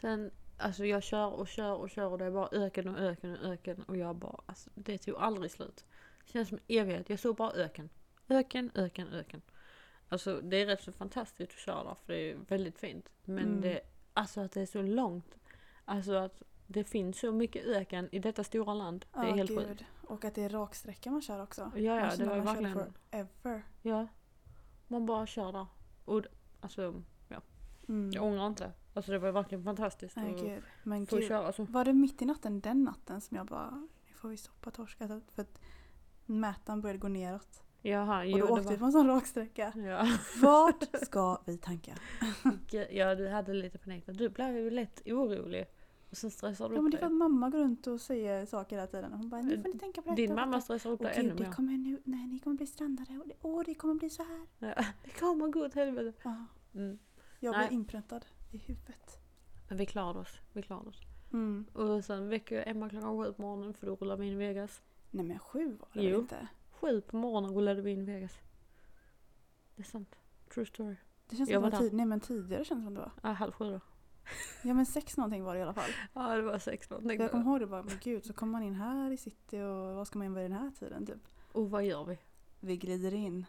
[0.00, 3.36] sen, alltså jag kör och kör och kör och det är bara öken och öken
[3.36, 5.84] och öken och jag bara, alltså det tog aldrig slut.
[6.26, 7.10] Det känns som evighet.
[7.10, 7.88] Jag såg bara öken.
[8.28, 9.42] Öken, öken, öken.
[10.08, 13.08] Alltså det är rätt så fantastiskt att köra där för det är väldigt fint.
[13.24, 13.60] Men Mm.
[13.60, 13.80] det,
[14.12, 15.38] alltså att det är så långt.
[15.84, 19.04] Alltså att det finns så mycket öken i detta stora land.
[19.12, 19.58] Det är Ja, helt gud.
[19.68, 19.84] sjukt.
[20.08, 21.72] Och att det är raksträcka man kör också.
[21.74, 22.92] Ja, ja, det var man verkligen,
[23.42, 23.62] Forever.
[23.82, 24.06] ja.
[24.88, 25.66] Man bara kör där.
[26.04, 26.22] Och
[26.60, 27.02] alltså,
[27.88, 28.10] Mm.
[28.12, 28.72] jag ångrar inte.
[28.94, 30.62] Alltså det var verkligen fantastiskt Nej, gud.
[30.82, 31.28] Men få gud.
[31.28, 31.64] köra så.
[31.64, 33.70] Var det mitt i natten den natten som jag bara,
[34.06, 35.20] nu får vi stoppa torsken.
[35.34, 35.58] För att
[36.26, 37.62] mätaren började gå neråt.
[37.82, 39.72] Jaha, Och då åkte vi på en sån raksträcka.
[39.76, 40.06] Ja.
[40.42, 41.92] Vart ska vi tanka?
[42.90, 44.04] ja, du hade lite panik.
[44.06, 45.66] Du blev ju lätt orolig.
[46.10, 48.46] Och sen stressade du Ja men det är för att mamma går runt och säger
[48.46, 49.12] saker hela tiden.
[49.12, 50.16] Hon bara, nu får ni tänka på detta.
[50.16, 51.52] Din mamma detta." stressade upp dig ännu gud, det mer.
[51.52, 54.46] kommer nu, nej ni kommer bli strandade och det, åh det kommer bli så här.
[54.58, 56.12] Ja, det kommer gå åt helvete.
[56.22, 56.98] Ja, Mm.
[57.40, 57.68] jag Nej.
[57.68, 58.24] blir inpräntad
[58.54, 59.18] i huvudet.
[59.68, 60.40] Men vi klarade oss.
[60.52, 61.00] Vi klarade oss.
[61.32, 61.66] Mm.
[61.72, 64.36] Och sen väcker jag Emma klockan sju på morgonen för då rullar vi in i
[64.36, 64.82] Vegas.
[65.10, 66.10] Nej men sju var det Jo.
[66.10, 66.48] väl inte?
[66.70, 68.32] Sju på morgonen rullade vi in i Vegas.
[69.76, 70.14] Det är sant.
[70.54, 70.96] True story.
[71.28, 71.88] Det känns Jag som var det var där.
[71.88, 73.12] tid, nej men tidigare känns det som det var.
[73.22, 73.80] Ja, halv sju då.
[74.62, 75.90] Ja men sex någonting var det i alla fall.
[76.12, 77.20] Ja, det var sex någonting.
[77.20, 79.94] Jag kommer ihåg det bara, men gud så kommer man in här i city och
[79.94, 81.28] vad ska man in vid den här tiden typ?
[81.52, 82.18] Och vad gör vi?
[82.60, 83.46] Vi glider in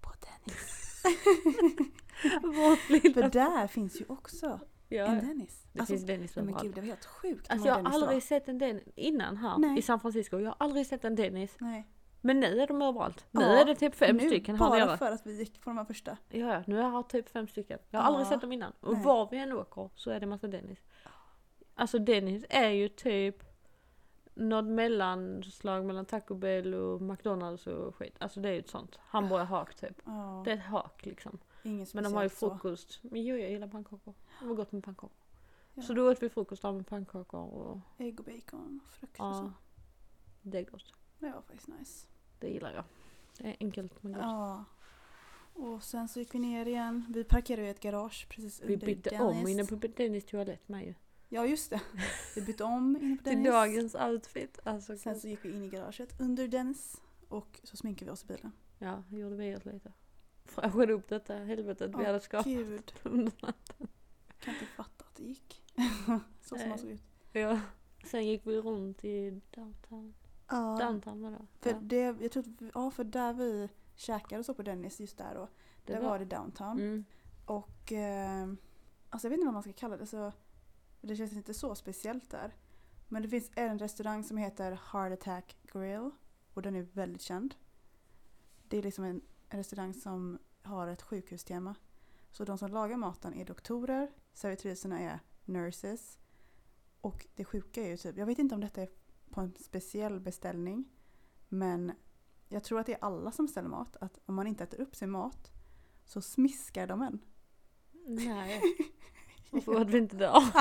[0.00, 1.02] på Dennis.
[2.42, 3.28] Vårt För lilla...
[3.28, 5.66] där finns ju också Ja, en Dennis.
[5.72, 7.50] det Alltså, finns Dennis men gud det var helt sjukt.
[7.50, 8.20] Alltså jag har aldrig var.
[8.20, 9.78] sett en Dennis innan här Nej.
[9.78, 10.38] i San Francisco.
[10.38, 11.56] Jag har aldrig sett en Dennis.
[11.60, 11.86] Nej.
[12.20, 13.26] Men nu är de överallt.
[13.30, 14.96] Nu Ja, är det typ fem nu, stycken här Bara nere.
[14.96, 16.16] för att vi gick på de här första.
[16.28, 17.78] Ja, nu är jag typ fem stycken.
[17.90, 18.08] Jag har Ja.
[18.08, 18.72] aldrig sett dem innan.
[18.80, 19.02] Och Nej.
[19.04, 20.78] var vi än åker så är det massa Dennis.
[21.74, 23.36] Alltså Dennis är ju typ
[24.34, 28.14] något mellanslag mellan Taco Bell och McDonalds och skit.
[28.18, 30.02] Alltså det är ju ett sånt hamburgerhak typ.
[30.04, 31.38] Ja, Det är ett hak liksom.
[31.62, 32.58] Inget Men de har ju speciellt så.
[32.58, 32.98] frukost.
[33.02, 34.14] Men jo, jag gillar pannkakor.
[34.40, 35.16] Det var gott med pannkakor.
[35.74, 35.82] Ja.
[35.82, 39.26] Så då åt vi frukost där med pannkakor och Ägg och bacon och frukt och
[39.26, 39.52] ja, så.
[40.42, 40.92] det är gott.
[41.18, 42.06] Det var faktiskt nice.
[42.38, 42.84] Det gillar jag.
[43.38, 44.22] Det är enkelt men gott.
[44.22, 44.64] Ja.
[45.54, 47.04] Och sen så gick vi ner igen.
[47.14, 49.36] Vi parkerade i ett garage precis Vi under bytte Dennis.
[49.42, 50.94] om inne på Dennis toalett med ju.
[51.28, 51.80] Ja just det.
[52.34, 53.50] Vi bytte om inne på Till Dennis.
[53.52, 54.58] dagens outfit.
[54.64, 57.00] Alltså, Sen så gick vi in i garaget under Dennis.
[57.28, 58.52] Och så sminkade vi oss i bilen.
[58.78, 59.92] Ja, gjorde vi oss lite.
[60.44, 63.88] Fräschade upp detta helvetet vi Åh, hade skapat Gud, under natten.
[64.40, 65.62] kan inte fatta att det gick.
[66.40, 66.68] så som Nej.
[66.68, 67.02] man såg ut.
[67.32, 67.60] Ja.
[68.04, 70.14] Sen gick vi runt i downtown.
[70.48, 70.78] Ja.
[70.80, 71.46] Downtown var det.
[71.60, 74.62] För Ja, det, jag tror att, vi- ja för där vi käkade och så på
[74.62, 75.48] Dennis just där då.
[75.84, 76.78] det där var det downtown.
[76.78, 77.04] Mm.
[77.44, 78.46] Och eh,
[79.10, 80.32] alltså jag vet inte vad man ska kalla det så
[81.00, 82.54] det känns inte så speciellt där.
[83.08, 86.10] Men det finns en restaurang som heter Heart Attack Grill
[86.54, 87.54] och den är väldigt känd.
[88.68, 89.20] Det är liksom en
[89.58, 91.74] restaurang som har ett sjukhustema.
[92.30, 96.18] Så de som lagar maten är doktorer, servitriserna är nurses.
[97.00, 98.88] Och det sjuka är ju typ, jag vet inte om detta är
[99.30, 100.84] på en speciell beställning.
[101.48, 101.92] Men
[102.48, 103.96] jag tror att det är alla som beställer mat.
[104.00, 105.50] Att om man inte äter upp sin mat
[106.04, 107.20] så smiskar de en.
[108.06, 108.62] Nej.
[109.50, 110.32] Varför var vi inte där?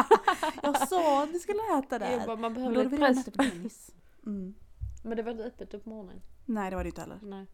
[0.63, 2.11] Jag sa att vi skulle äta där.
[2.11, 3.91] Jag bara, man behöver lite press.
[4.25, 4.55] Mm.
[5.03, 6.21] Men det var inte öppet upp på morgonen.
[6.45, 7.19] Nej det var det inte heller.
[7.21, 7.47] Nej.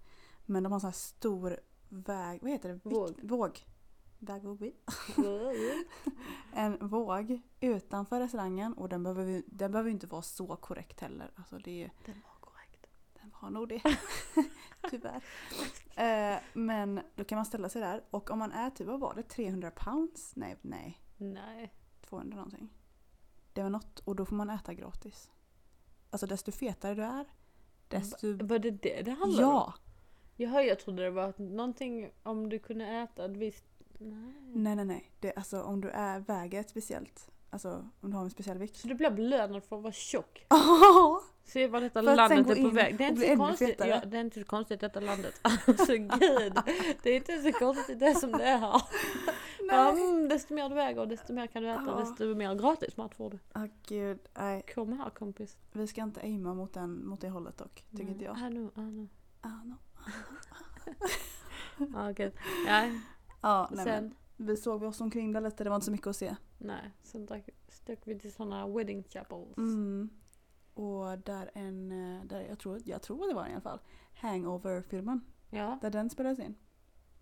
[0.45, 2.79] Men de har så här stor väg, vad heter det?
[2.89, 3.19] Våg.
[3.23, 3.65] Våg.
[4.19, 4.71] vägvåg
[6.53, 11.31] en våg utanför restaurangen och den behöver, ju- den behöver inte vara så korrekt heller.
[11.35, 12.87] Alltså det är, Den var korrekt.
[13.21, 13.81] den var nog det.
[14.89, 15.23] Tyvärr.
[15.95, 19.13] Eh, men då kan man ställa sig där och om man är typ, vad var
[19.15, 20.35] det, 300 pounds?
[20.35, 21.73] Nej, nej, Nej.
[22.09, 22.69] 200 någonting.
[23.53, 25.31] Det var något och då får man äta gratis.
[26.09, 27.25] Alltså desto fetare du är,
[27.87, 28.27] desto...
[28.45, 29.51] Var det det det handlade om?
[29.53, 29.73] Ja!
[30.37, 33.65] Jaha, jag trodde det var någonting om du kunde äta ett visst...
[33.97, 34.33] Nej.
[34.53, 35.11] Nej, nej, nej.
[35.19, 38.75] Det, alltså om du är, väger ett speciellt, alltså om du har en speciell vikt.
[38.75, 40.45] Så du blir belönad för att vara tjock?
[40.49, 41.21] Ja!
[41.43, 42.97] Se vad detta För landet är på väg.
[42.97, 43.75] Det är, inte så konstigt.
[43.79, 45.39] Ja, det är inte så konstigt detta landet.
[45.41, 46.53] Alltså gud.
[47.03, 48.81] Det är inte så konstigt det som det är här.
[49.71, 51.99] Mm, desto mer du väger desto mer kan du äta Ja.
[51.99, 53.39] desto mer gratis mat får du.
[53.53, 54.63] Ah, gud, nej.
[54.75, 55.57] Kom här kompis.
[55.71, 58.37] Vi ska inte aima mot, den, mot det hållet dock, tycker inte jag.
[58.37, 59.07] Ah, nu, ah, nu.
[59.41, 59.75] Ah, no.
[61.95, 62.33] Ah, gud.
[62.67, 62.91] Ja,
[63.41, 64.15] Ja, nej, men, sen.
[64.37, 66.35] vi såg oss omkring där lite, det var inte så mycket att se.
[66.57, 69.57] Nej, sen drack, stack vi till sådana wedding chapels.
[69.57, 70.09] Mm.
[70.73, 73.79] Och där en, eh, där jag tror, jag tror det var i alla fall,
[74.13, 75.21] Hangover-filmen.
[75.49, 76.55] Ja, Där den spelades in.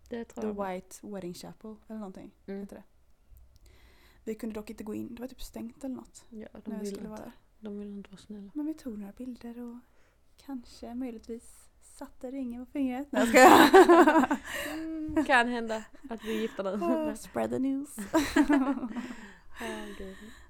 [0.09, 0.73] det tror The jag.
[0.73, 2.59] White Wedding Chapel eller någonting Mm.
[2.61, 2.83] heter det.
[4.23, 6.25] Vi kunde dock inte gå in, det var typ stängt eller något.
[6.29, 7.23] Ja, de när vi vara inte.
[7.23, 7.31] där.
[7.59, 8.51] De vill inte vara snälla.
[8.53, 9.77] Men vi tog några bilder och
[10.37, 13.07] kanske möjligtvis satte ringen på fingret.
[13.11, 14.37] Nej jag skojar.
[14.73, 17.15] Mm, kan hända att vi är gifta nu.
[17.17, 17.95] Spread the news.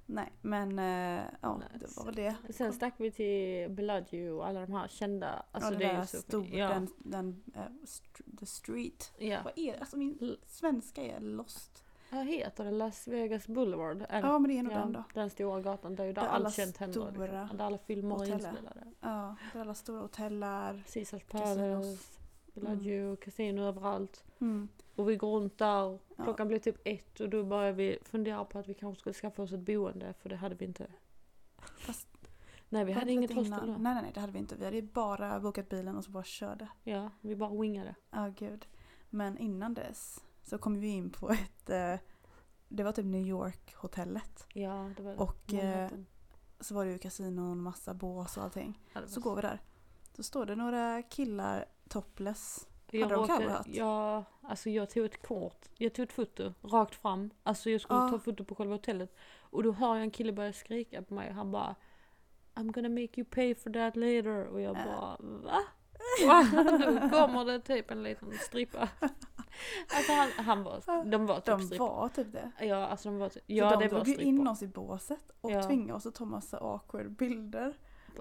[0.06, 2.36] Nej men eh, ja Nej, det var väl det.
[2.50, 5.46] Sen stack vi till Bellagio och alla de här kända.
[5.52, 6.68] Alltså ja, det, det är så stor, ja.
[6.70, 9.14] den, den eh, st- the street.
[9.18, 9.40] ja.
[9.44, 9.80] Vad är det?
[9.80, 11.83] Alltså min svenska är lost.
[12.14, 12.72] Vad heter det?
[12.72, 13.98] Las Vegas Boulevard?
[13.98, 14.08] Det?
[14.10, 15.04] Ja men det är nog Ja, den då.
[15.14, 17.12] den stora gatan där, ju där, Där allt känt händer.
[17.12, 17.58] Liksom.
[17.58, 18.84] Där alla filmer är inspelade.
[19.00, 20.84] Ja, där alla stora hotell är.
[20.94, 21.24] Caesars.
[21.24, 21.98] Palace,
[22.54, 24.24] Bellagio, kasino överallt.
[24.42, 24.68] Mm.
[24.96, 26.00] Och vi går runt där.
[26.18, 26.24] Ja.
[26.24, 29.42] Klockan blev typ ett och då började vi fundera på att vi kanske skulle skaffa
[29.42, 30.88] oss ett boende för det hade vi inte.
[31.78, 32.08] Fast
[32.70, 33.78] Nej vi hade inget hostel då.
[33.78, 34.56] Nej nej nej det hade vi inte.
[34.56, 36.68] Vi hade ju bara bokat bilen och så bara körde.
[36.84, 37.96] Ja, vi bara wingade.
[38.12, 38.66] Ja gud.
[39.10, 41.96] Men innan dess så kom vi in på ett, eh,
[42.68, 44.48] det var typ New York-hotellet.
[44.54, 45.22] Ja, det var.
[45.22, 46.06] Och eh, Manhattan.
[46.60, 48.80] så var det ju kasinon, massa bås och allting.
[48.94, 49.60] Ja, Så går vi där.
[50.16, 52.68] Så står det några killar topless.
[52.92, 53.68] Jag Hade de cowboyhatt?
[53.68, 55.66] Ja, alltså jag tog ett kort.
[55.78, 57.30] Jag tog ett foto rakt fram.
[57.44, 58.10] Alltså jag skulle Ja.
[58.10, 59.16] ta foto på själva hotellet.
[59.40, 61.32] Och då hör jag en kille börja skrika på mig.
[61.32, 61.76] Han bara
[62.56, 64.46] I'm gonna make you pay for that later.
[64.48, 64.86] Och jag Äh.
[64.86, 65.64] bara va?
[66.28, 66.44] Va?
[67.02, 68.90] Då kommer det typ en liten strippa.
[69.96, 71.84] Alltså han, han var, de var typ De strippa.
[71.84, 72.52] var typ det.
[72.66, 74.68] Ja, alltså de var typ, Så ja de det var drog ju in oss i
[74.68, 75.64] båset och Ja.
[75.64, 77.74] tvingade oss att ta massa awkward bilder.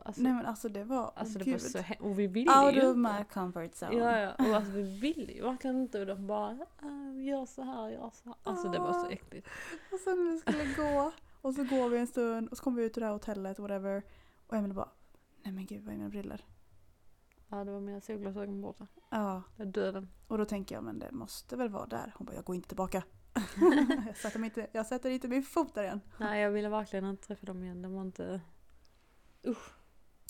[0.05, 1.61] Alltså, Nej men alltså det var, alltså det var gud.
[1.63, 3.13] så he- och vi ville Out ju of inte.
[3.19, 3.97] my comfort zone.
[3.97, 7.63] Ja, ja, och alltså vi ville ju verkligen inte och de bara "Ah, gör så
[7.63, 8.35] här, gör så här.
[8.43, 9.11] Alltså det var så Ah.
[9.11, 9.49] äckligt.
[9.93, 12.81] Och sen när vi skulle gå och så går vi en stund och så kommer
[12.81, 14.03] vi ut ur det här hotellet whatever.
[14.47, 14.89] Och Emelie bara
[15.43, 16.45] Nej men gud vad är mina briller?
[17.53, 18.87] Ja det var mina solglasögon borta.
[19.11, 19.43] Ja.
[19.57, 20.09] Det är döden.
[20.29, 22.13] Och då tänker jag men det måste väl vara där.
[22.17, 23.03] Hon bara jag går inte tillbaka.
[24.07, 26.01] jag, sätter mig inte, jag sätter inte min fot där igen.
[26.21, 27.83] Nej jag ville verkligen inte träffa dem igen.
[27.83, 28.41] De var inte...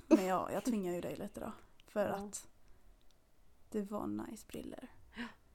[0.08, 1.52] Men ja, jag tvingar ju dig lite då.
[1.86, 2.14] För Ja.
[2.14, 2.48] att
[3.70, 4.88] det var nice briller.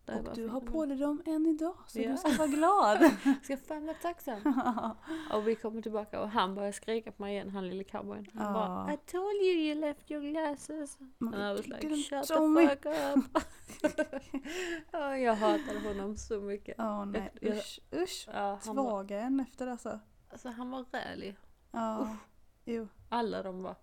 [0.08, 2.12] Och du har på dig dem än idag så Ja.
[2.12, 3.12] du ska vara glad.
[3.44, 4.40] Ska fan vara tacksam.
[5.34, 8.28] och vi kommer tillbaka och han börjar skrika på mig igen, han lille cowboyen.
[8.34, 8.54] Han Ja.
[8.54, 10.98] bara I told you you left your glasses.
[11.18, 13.44] Man And I was "You like shut tell me." the fuck up.
[14.92, 16.76] Ja, jag hatade honom så mycket.
[16.78, 18.28] Ja nej Jag- jag- usch usch.
[18.34, 20.00] Ja, Svaga en efter alltså.
[20.30, 21.36] alltså, han var rälig.
[21.72, 22.18] Ja.
[22.66, 22.88] Jo.
[23.10, 23.76] Alla de var.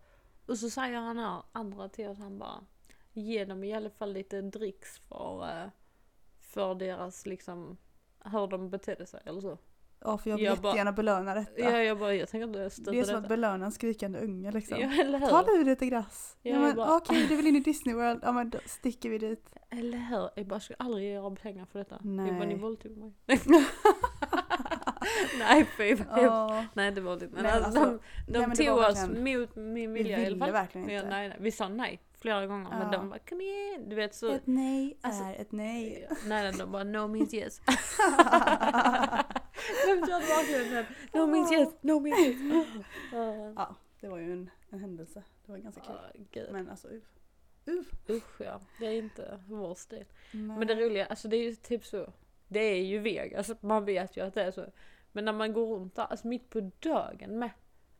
[0.46, 2.64] Och så säger han här andra till oss, han bara
[3.12, 5.68] ge dem i alla fall lite dricks för, eh,
[6.54, 7.76] för deras liksom
[8.24, 9.58] hur de betedde sig eller så.
[10.06, 11.50] Ja för jag vill Jag bara- jättegärna belöna detta.
[11.60, 13.18] Ja, jag bara, jag tänker inte stötta det är som detta.
[13.22, 14.78] att belöna en skrikande unge liksom.
[14.80, 15.26] Ja, eller hur?
[15.26, 16.36] Ta du lite glass.
[16.42, 18.20] Ja, Ja, men bara- okej du vill in i Disney World.
[18.22, 19.50] Ja men då sticker vi dit.
[19.70, 20.30] Eller hur?
[20.36, 21.98] Jag bara, skulle aldrig ge er pengar för detta.
[22.02, 22.26] Nej.
[22.26, 23.12] Jag bara, ni våldtog mig.
[25.38, 25.96] Nej fy.
[26.16, 26.64] Ja.
[26.74, 27.28] Nej det var inte.
[27.32, 30.18] Men Nej, alltså, alltså, de de nej, men tog oss verkligen- mot min Vi vilja
[30.18, 30.52] i alla ville fall.
[30.52, 31.10] verkligen Ja, inte.
[31.10, 31.38] nej, nej.
[31.40, 32.98] Vi sa nej flera gånger men Ja.
[32.98, 33.88] de bara kom igen.
[33.88, 34.32] Du vet så.
[34.32, 36.08] Ett nej Alltså- är ett nej.
[36.26, 37.60] Nej nej de bara no means yes.
[39.86, 40.84] de körde verkligen den.
[41.12, 42.36] No means yes, no means yes.
[43.56, 43.74] Ja.
[44.00, 45.22] Det var ju en, en händelse.
[45.46, 46.26] Det var ganska kul.
[46.30, 46.48] Gud.
[46.52, 47.04] Men alltså uff.
[47.66, 47.90] Uff.
[48.10, 50.04] Usch ja, det är inte vår stil.
[50.32, 50.58] Nej.
[50.58, 52.12] Men det roliga, alltså det är ju typ så.
[52.48, 54.66] Det är ju Vegas, man vet ju att det är så.
[55.12, 57.50] Men när man går runt där, alltså mitt på dagen med.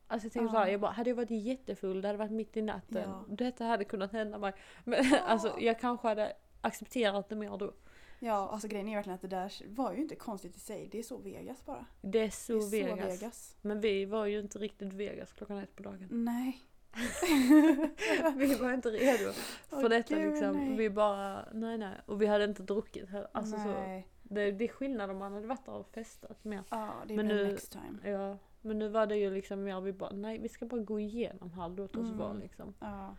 [0.07, 0.53] Alltså jag tänker Ja.
[0.53, 3.03] såhär, jag bara, hade jag varit jättefull, det hade varit mitt i natten.
[3.11, 3.25] Ja.
[3.29, 4.53] Detta hade kunnat hända mig.
[4.85, 7.73] Men alltså jag kanske hade accepterat det mer då.
[8.19, 10.89] Ja, alltså grejen är verkligen att det där var ju inte konstigt i sig.
[10.93, 11.87] Det är så Vegas bara.
[12.01, 13.01] Det är så, det är Vegas.
[13.01, 13.57] så Vegas.
[13.63, 16.09] Men vi var ju inte riktigt Vegas klockan ett på dagen.
[16.11, 16.59] Nej.
[18.37, 19.33] vi var inte redo
[19.69, 20.57] för Åh, detta gud, liksom.
[20.57, 20.77] nej.
[20.77, 21.95] Vi bara, nej nej.
[22.07, 23.29] Och vi hade inte druckit heller.
[23.33, 23.65] Alltså så.
[23.69, 24.09] nej.
[24.23, 26.63] Det, det är skillnad om man hade varit där och festat mer.
[26.71, 28.11] Ja, det är Men nu- next time.
[28.13, 31.01] Ja, men nu var det ju liksom mer vi bara, nej vi ska bara gå
[31.01, 32.19] igenom här, låt oss Mm.
[32.19, 32.75] vara liksom.
[32.81, 33.17] Ja.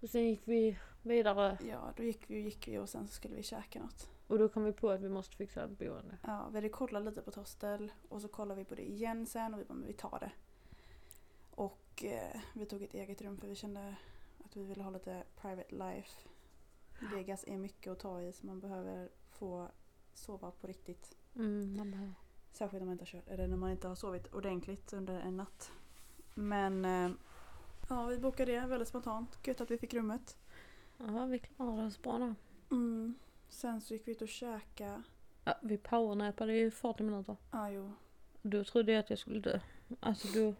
[0.00, 3.34] Och sen gick vi vidare ja, då gick vi gick vi och sen så skulle
[3.36, 4.08] vi käka något.
[4.26, 6.18] och då kom vi på att vi måste fixa ett boende.
[6.26, 9.26] Ja, vi hade kollat lite på ett hostel och så kollade vi på det igen
[9.26, 10.32] sen och vi bara, men vi tar det.
[11.50, 13.94] Och eh, vi tog ett eget rum för vi kände
[14.44, 16.28] att vi ville ha lite private life.
[17.14, 19.68] Vegas är mycket att ta i så man behöver få
[20.14, 21.16] sova på riktigt.
[21.36, 22.14] Mm, man bara,
[22.52, 25.36] Särskilt när man inte har kört, eller när man inte har sovit ordentligt under en
[25.36, 25.72] natt.
[26.34, 27.10] Men eh,
[27.88, 29.38] ja, vi bokade det väldigt spontant.
[29.44, 30.38] Gött att vi fick rummet.
[30.98, 32.34] ja vi klarade oss bra då.
[32.76, 33.14] Mm.
[33.48, 35.02] Sen så gick vi ut och käkade.
[35.44, 37.36] Ja, vi powernapade i 40 minuter.
[37.50, 37.92] Ja, jo.
[38.42, 39.60] Då trodde jag att jag skulle dö.
[40.00, 40.54] Alltså då,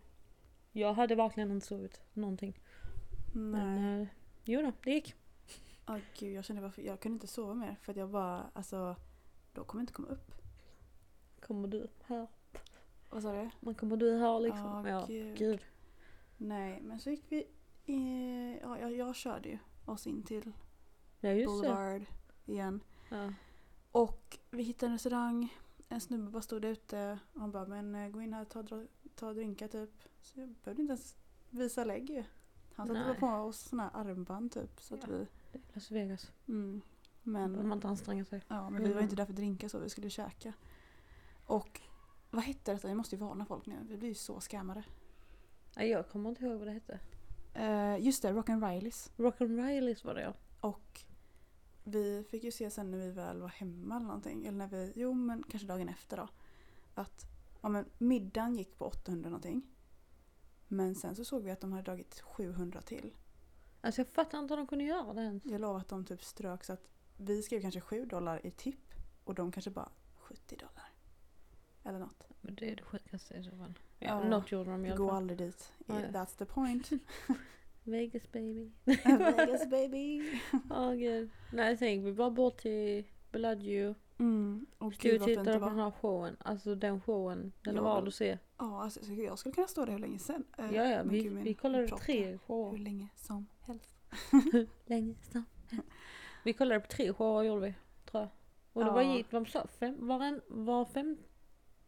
[0.72, 2.61] jag hade verkligen inte sovit någonting.
[3.34, 3.64] Nej.
[3.64, 4.09] Men eh,
[4.45, 5.14] jo då, det gick.
[5.86, 8.97] Ja, gud, jag kände varför jag kunde inte sova mer för att jag bara, alltså,
[9.53, 10.32] då kommer jag inte komma upp.
[11.51, 12.26] Kommer du här?
[13.11, 13.51] Vad sa du?
[13.61, 14.86] Man kommer du här liksom.
[14.86, 15.38] Ja, Ja, gud.
[15.38, 15.61] gud.
[16.36, 17.46] Nej, men så gick vi,
[17.86, 20.53] i, ja, jag, jag körde ju oss in till
[21.20, 21.68] Ja just det.
[21.68, 22.03] Boulevard
[22.46, 22.80] igen.
[23.09, 23.32] Ja.
[23.92, 25.55] Och vi hittade en restaurang.
[25.88, 28.48] En snubbe bara stod där ute och han bara men eh, gå in här och
[28.48, 28.64] ta,
[29.14, 29.90] ta drinkar typ.
[30.22, 31.16] Så jag behövde inte ens
[31.51, 32.24] visa lägg ju.
[32.74, 34.80] Han satte bara på oss såna här armband typ.
[34.80, 35.09] Så att Ja.
[35.11, 36.32] vi, Det är Las Vegas.
[36.48, 36.80] mm,
[37.22, 38.42] Men man inte anstränga sig.
[38.48, 39.03] ja, men vi var Mm.
[39.05, 40.53] inte där för att drinka så, vi skulle käka.
[41.51, 41.80] Och
[42.30, 42.88] vad hette detta?
[42.88, 43.76] Jag måste ju varna folk nu.
[43.88, 44.82] Vi blir ju så scammade.
[45.76, 46.98] Nej, jag kommer inte ihåg vad det hette.
[47.59, 49.12] Uh, just det, Rock and Rileys.
[49.16, 50.34] Rock'n Rileys var det ja.
[50.61, 51.01] Och
[51.84, 54.46] vi fick ju se sen när vi väl var hemma eller någonting.
[54.46, 56.28] Eller när vi, jo men kanske dagen efter då.
[56.94, 57.26] Att
[57.61, 59.62] ja, men middagen gick på 800 någonting.
[60.68, 63.14] Men sen så såg vi att de hade dragit 700 till.
[63.80, 65.44] Alltså jag fattar inte hur de kunde göra det ens.
[65.44, 68.94] Jag lovar att de typ strök så att vi skrev kanske 7 dollar i tipp.
[69.24, 70.89] Och de kanske bara 70 dollar.
[71.85, 72.26] Eller något.
[72.41, 73.78] Men det är det sjukaste i så fall.
[73.99, 75.16] Ja, Ja, något gjorde de i alla Gå fall.
[75.16, 75.72] aldrig dit.
[75.87, 76.91] That's the point.
[77.85, 78.70] Vegas baby.
[79.05, 80.22] Vegas baby.
[80.70, 81.31] Åh gud.
[81.53, 83.95] Nej gick vi bara bort till Bellagio.
[84.18, 84.66] Mm.
[84.78, 85.70] Och Stod gud och tittade på var.
[85.70, 86.37] den här showen.
[86.41, 87.53] Alltså den showen.
[87.64, 87.95] Den är Ja.
[87.95, 88.39] värd att se.
[88.59, 90.45] Ja, alltså, så jag skulle kunna stå där hur länge sen.
[90.59, 92.78] Eh, Ja ja, vi, vi kollade kropp tre Hur shower.
[92.78, 93.97] länge som helst.
[94.87, 95.45] Länge som
[96.45, 97.74] Vi kollade på tre shower gjorde vi.
[98.11, 98.31] Tror jag.
[98.72, 98.95] Och det Ja.
[98.95, 101.16] var gick, de sa fem, var, en, var fem,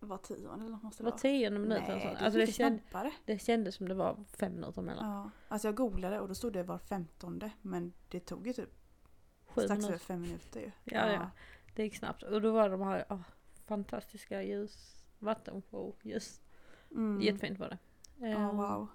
[0.06, 1.18] Var tionde eller något måste det var vara.
[1.18, 2.18] tionde minut eller Nej, sånt.
[2.18, 3.12] det Alltså gick det, känd, snabbare.
[3.24, 5.10] det kändes som det var fem minuter mellan.
[5.10, 5.30] Ja.
[5.48, 7.50] Alltså jag googlade och då stod det var femtonde.
[7.62, 8.70] Men det tog ju typ
[9.46, 9.98] Sju strax över minuter.
[10.06, 10.70] fem minuter ju.
[10.84, 11.30] Ja, ja.
[11.74, 12.22] Det gick snabbt.
[12.22, 13.18] Och då var de här ah,
[13.66, 16.40] fantastiska ljus, vattenshow, ljus.
[16.90, 17.20] Mm.
[17.20, 17.78] Jättefint var det.
[18.18, 18.88] Ja, Ehm, wow.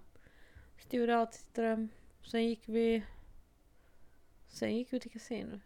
[0.77, 1.87] Stod där och tittade.
[2.21, 3.03] Sen gick vi
[4.47, 5.59] Sen gick vi till kasino.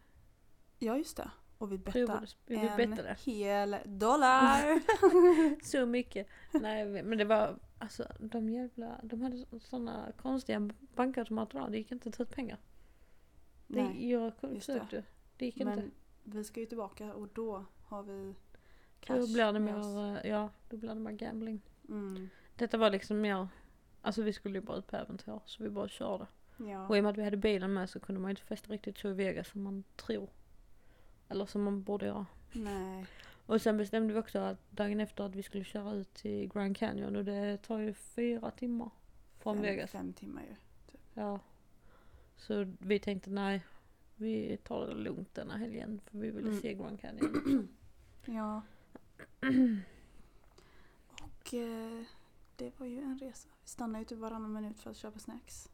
[0.79, 1.31] Ja, just det.
[1.61, 4.81] Och vi bettade vi en hel dollar.
[5.63, 6.27] Så mycket.
[6.51, 11.69] Nej men det var alltså de jävla, de hade sådana konstiga bankautomater där.
[11.69, 12.57] Det gick inte att ta ut pengar.
[13.67, 14.59] Det, Nej, jag just det.
[14.59, 15.03] försökte.
[15.37, 15.75] Det gick inte.
[15.75, 15.91] men
[16.23, 18.35] vi ska ju tillbaka och då har vi
[18.99, 21.61] cash Då blir det mer, eh, ja, då blir det mer gambling.
[21.89, 22.29] Mm.
[22.55, 23.47] Detta var liksom mer,
[24.01, 26.27] alltså vi skulle ju bara ut på äventyr så vi bara körde.
[26.57, 26.87] Ja.
[26.87, 28.97] Och i och med att vi hade bilen med så kunde man inte festa riktigt
[28.97, 30.29] så i Vegas som man tror.
[31.31, 32.25] Eller som man borde göra.
[32.51, 33.05] Nej.
[33.45, 36.77] Och sen bestämde vi också att dagen efter att vi skulle köra ut till Grand
[36.77, 38.89] Canyon och det tar ju fyra timmar
[39.39, 39.91] från fem, Vegas.
[39.91, 40.55] Fem timmar ju.
[41.13, 41.39] Ja.
[42.35, 43.65] Så vi tänkte nej,
[44.15, 46.61] vi tar det lugnt denna helgen för vi ville Mm.
[46.61, 47.67] se Grand Canyon.
[48.25, 48.61] Ja.
[51.21, 52.01] Och eh,
[52.55, 53.49] det var ju en resa.
[53.63, 55.69] Vi stannade ju typ varannan minut för att köpa snacks.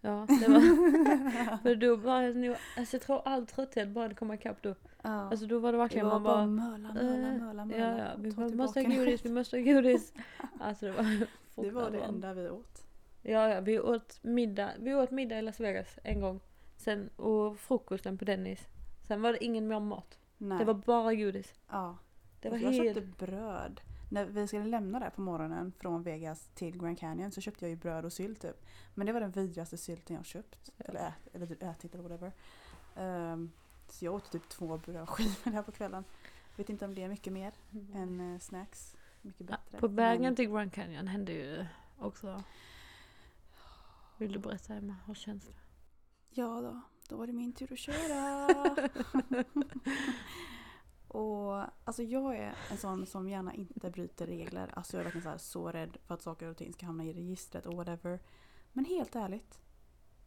[0.00, 1.58] Ja, det var...
[1.62, 4.74] för då var jag nog, alltså jag tror all trötthet började komma ikapp då.
[5.02, 5.10] Ja.
[5.10, 7.78] Alltså då var det det verkligen var man bara möla, möla, eh, möla, möla.
[7.78, 10.12] Ja, ja, vi bara, måste ha godis, vi måste ha godis.
[10.60, 11.26] Alltså det var
[11.64, 12.84] Det var det enda vi åt.
[13.22, 16.40] Ja, ja, vi åt middag, vi åt middag i Las Vegas en gång.
[16.76, 18.68] Sen, och frukosten på Dennis.
[19.08, 20.18] Sen var det ingen mer mat.
[20.38, 20.58] Nej.
[20.58, 21.54] Det var bara godis.
[21.70, 21.96] ja.
[22.40, 22.94] Det var jag helt...
[22.96, 23.80] köpte bröd.
[24.10, 27.70] När vi skulle lämna där på morgonen från Vegas till Grand Canyon så köpte jag
[27.70, 28.64] ju bröd och sylt typ.
[28.94, 30.70] Men det var den vidrigaste sylten jag köpt.
[30.78, 32.32] Eller, ät, eller typ ätit eller whatever.
[32.96, 33.50] Ehm,
[33.92, 36.04] så jag åt typ två brödskivor där på kvällen.
[36.56, 37.52] Vet inte om det är mycket mer
[37.94, 38.96] än eh, snacks.
[39.22, 39.52] Mycket Mm.
[39.52, 39.78] Ja, bättre.
[39.80, 41.66] på vägen Men- till Grand Canyon hände ju
[41.98, 42.42] också...
[44.18, 45.52] Vill du berätta Emma, hur känns det?
[46.30, 48.48] Ja då, då var det min tur att köra.
[51.08, 54.70] Och alltså jag är en sån som gärna inte bryter regler.
[54.74, 57.04] Alltså jag är verkligen så, här, så rädd för att saker och ting ska hamna
[57.04, 58.20] i registret och whatever.
[58.72, 59.60] Men helt ärligt.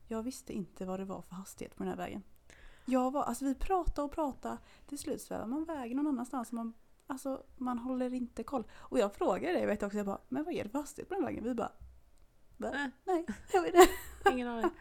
[0.07, 2.23] Jag visste inte vad det var för hastighet på den här vägen.
[2.85, 4.57] Jag var, alltså vi pratade och pratade.
[4.87, 6.51] Till slut svävar man vägen någon annanstans.
[6.51, 6.73] Man,
[7.07, 8.63] alltså man håller inte koll.
[8.73, 11.09] Och jag frågade dig vet jag också, jag bara, men vad är det för hastighet
[11.09, 11.43] på den vägen?
[11.43, 11.71] Vi bara?
[12.59, 12.87] Äh.
[13.05, 13.89] nej, jag vet inte.
[14.31, 14.71] Ingen aning.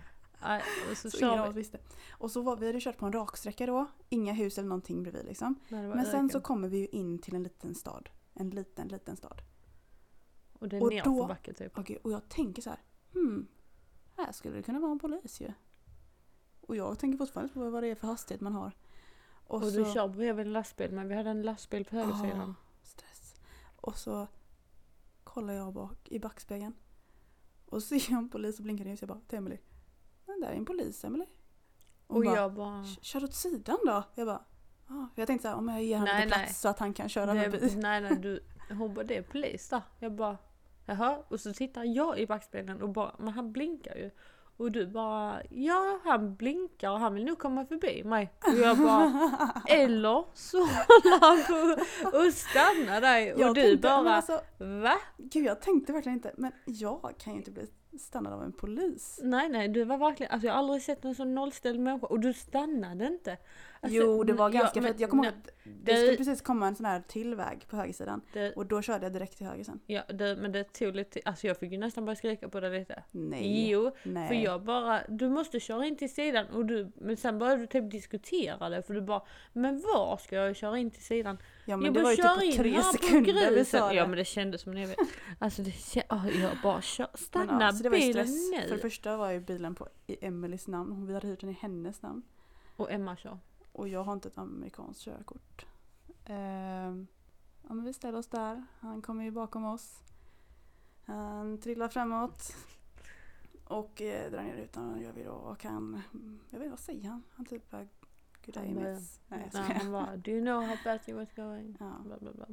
[0.43, 1.59] Nej, och så, Så ingen av kör oss vi.
[1.59, 1.79] visste.
[2.11, 3.87] Och så var vi hade kört på en raksträcka då.
[4.09, 5.61] Inga hus eller någonting bredvid liksom.
[5.69, 8.09] var Men sen så kommer vi ju in till en liten stad.
[8.35, 9.43] En liten, liten stad.
[10.53, 11.79] Och det är och backe typ.
[11.79, 12.79] Och, och jag tänker så här,
[13.13, 13.47] hmm,
[14.17, 15.53] här skulle det kunna vara en polis ju.
[16.67, 18.73] Och jag tänker fortfarande på vad det är för hastighet man har.
[19.47, 22.51] Och, Och, så, du kör bredvid en lastbil men vi hade en lastbil på högersidan.
[22.51, 23.35] Ah, stress.
[23.77, 24.27] Och så
[25.25, 26.75] kollar jag bak i backspegeln.
[27.67, 29.01] Och så ser jag en polis och blinkar ljus.
[29.03, 29.59] Jag bara till Emily.
[30.27, 31.27] Men där är en polis Emily.
[32.07, 32.83] Hon Och bara, jag bara...
[32.83, 34.03] "K- Kör åt sidan då.
[34.15, 34.45] Jag bara,
[34.89, 35.07] ah.
[35.15, 36.45] Jag tänkte så här, om jag ger honom lite nej.
[36.47, 37.77] plats så att han kan köra Det, förbi.
[37.77, 38.45] nej nej du,
[38.79, 39.83] hon bara det är polis där.
[39.99, 40.39] Jag bara
[40.87, 44.11] jaha och så tittar jag i backspegeln och bara men han blinkar ju.
[44.57, 48.33] Och du bara ja han blinkar och han vill nog komma förbi mig.
[48.47, 49.33] Och jag bara
[49.69, 51.81] eller så håller han
[52.11, 54.95] på att stanna dig och Jag du tänkte, bara alltså, va?
[55.17, 57.67] Gud jag tänkte verkligen inte, men jag kan ju inte bli
[57.99, 59.21] stannad av en polis.
[59.23, 62.21] Nej nej du var verkligen, alltså jag har aldrig sett en så nollställd människa och
[62.21, 63.37] du stannade inte.
[63.85, 65.97] Alltså, jo det var ja, ganska, men för att jag kommer ihåg att det det-
[65.97, 68.21] skulle precis komma en sån här till väg på högersidan.
[68.33, 69.81] det, Och då körde jag direkt till höger sen.
[69.87, 72.71] ja, det, men det tog lite, alltså jag fick ju nästan börja skrika på det
[72.79, 73.03] lite.
[73.11, 73.71] Nej.
[73.71, 74.29] Jo, nej.
[74.29, 77.67] För jag bara, du måste köra in till sidan och du, men sen började du
[77.67, 79.23] typ diskutera det för du bara,
[79.53, 81.39] men var ska jag köra in till sidan?
[81.65, 83.95] ja men jag det var ju typ på tre sekunder på vi sa det.
[83.95, 84.99] Ja men det kändes som en evighet.
[85.39, 88.51] Alltså det kän- åh, jag bara kör, Men stanna ja, det var ju bilen stress.
[88.53, 88.69] nu.
[88.69, 90.93] För det första var ju bilen på i Emelies namn.
[90.93, 92.23] Hon- Vi hade hyrt den i hennes namn.
[92.77, 93.39] Och Emma kör.
[93.75, 95.67] Och jag har inte ett amerikanskt körkort.
[96.25, 97.07] Ehm,
[97.69, 98.65] ja vi ställer oss där.
[98.81, 100.03] Han kommer ju bakom oss.
[101.05, 102.57] Han trillar framåt.
[103.65, 105.33] Och eh, drar ner rutan gör vi då.
[105.33, 106.03] Och han,
[106.51, 107.23] jag vet inte vad säger han?
[107.31, 107.87] Han typ bara
[108.45, 109.21] Good day miss.
[109.29, 109.81] Nej jag skojar.
[109.81, 111.77] han bara, do you know how fast you was going?
[111.81, 111.93] Ja.
[112.05, 112.47] Bla, bla, bla.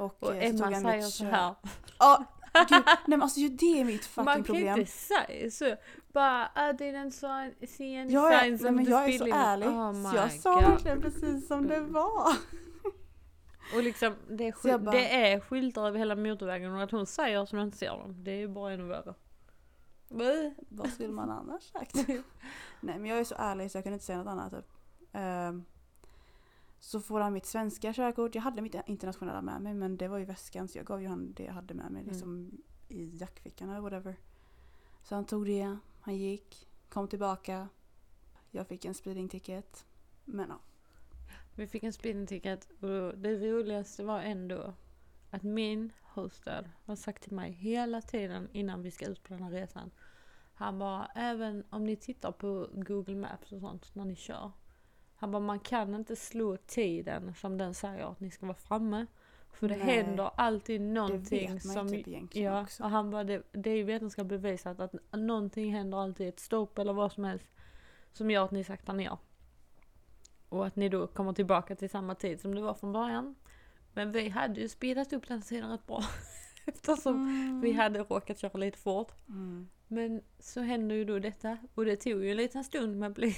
[0.00, 1.54] Och, Och eh, Emma säger så här.
[1.98, 2.24] Ja,
[2.68, 2.82] gud.
[2.86, 4.78] Nej men alltså det är mitt fucking Man kan problem.
[4.78, 5.76] inte säga så.
[6.12, 9.68] Bara, I didn't sign- see any Jag är, signs nej, men jag är så ärlig.
[9.68, 12.28] Oh så jag sa verkligen precis som det var.
[13.76, 17.46] Och liksom, det är, bara- det är skyltar över hela motorvägen och att hon säger
[17.46, 19.14] som jag inte ser dem, det är ju bara ännu värre.
[20.68, 21.94] Vad skulle man annars sagt?
[22.80, 24.52] Nej men jag är så ärlig så jag kunde inte säga något annat.
[24.52, 24.66] Typ.
[25.12, 25.64] Ehm,
[26.80, 28.34] så får han mitt svenska körkort.
[28.34, 31.08] Jag hade mitt internationella med mig men det var i väskan så jag gav ju
[31.08, 32.12] han det jag hade med mig Mm.
[32.12, 32.50] liksom
[32.88, 34.16] i jackfickan eller whatever.
[35.02, 37.68] Så han tog det, han gick, kom tillbaka.
[38.50, 39.86] Jag fick en speeding ticket.
[40.24, 40.58] Men ja.
[41.54, 44.74] Vi fick en speeding ticket och det roligaste var ändå
[45.30, 49.42] att min hostad har sagt till mig hela tiden innan vi ska ut på den
[49.42, 49.90] här resan.
[50.54, 54.50] Han bara, även om ni tittar på Google Maps och sånt när ni kör.
[55.20, 59.06] Han bara, man kan inte slå tiden som den säger att ni ska vara framme.
[59.52, 59.86] För det Nej.
[59.86, 61.88] händer alltid Det någonting vet man som...
[61.88, 62.82] typ egentligen Ja, också.
[62.82, 66.78] och han bara, det, det är ju vetenskapligt bevisat att någonting händer alltid, ett stopp
[66.78, 67.46] eller vad som helst.
[68.12, 69.18] Som gör att ni saktar ner.
[70.48, 73.34] Och att ni då kommer tillbaka till samma tid som det var från början.
[73.94, 76.02] Men vi hade ju speedat upp den tiden rätt bra.
[76.66, 77.60] Eftersom Mm.
[77.60, 79.12] vi hade råkat köra lite fort.
[79.28, 79.68] Mm.
[79.88, 81.58] Men så hände ju då detta.
[81.74, 83.34] Och det tog ju en liten stund med bli.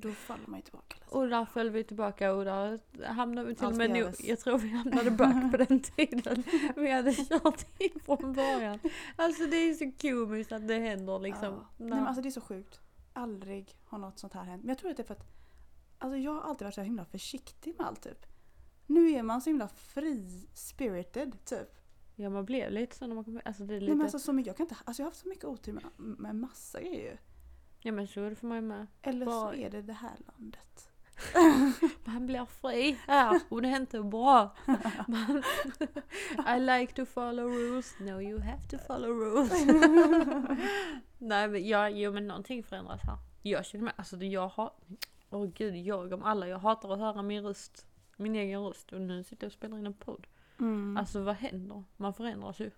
[0.00, 1.14] Då faller man ju tillbaka lite.
[1.14, 4.24] Och där föll vi tillbaka och där hamnade vi till och med förgäves.
[4.24, 6.44] Jag tror vi hamnade back på den tiden
[6.76, 8.78] vi hade kört in från början.
[9.16, 11.54] Alltså det är så komiskt att det händer liksom.
[11.54, 11.68] Ja.
[11.76, 12.80] Nej, men alltså det är så sjukt.
[13.12, 14.62] Aldrig har något sånt här hänt.
[14.62, 15.26] Men jag tror att det är för att
[15.98, 18.26] alltså jag har alltid varit så himla försiktig med allt typ.
[18.86, 21.84] Nu är man så himla free-spirited typ.
[22.16, 23.94] Ja man blev lite så när man kom Alltså det är Nej, lite...
[23.96, 25.84] men alltså, så mycket, jag, kan inte, alltså jag har haft så mycket otur med,
[25.96, 27.20] med massa grejer.
[27.86, 28.86] Ja men så är det för mig med.
[29.02, 30.90] Eller så är det det här landet.
[32.04, 34.56] Man blir fri här och det är inte bra.
[35.08, 35.42] Man,
[36.56, 37.94] I like to follow rules.
[38.00, 39.52] No you have to follow rules.
[41.18, 43.16] Nej men ja, jo men någonting förändras här.
[43.42, 44.72] Jag känner mig, alltså det jag har,
[45.30, 47.86] åh gud jag om alla, jag hatar att höra min röst.
[48.16, 50.26] Min egen röst och nu sitter jag och spelar in en podd.
[50.60, 50.96] Mm.
[50.96, 51.84] Alltså vad händer?
[51.96, 52.70] Man förändras ju.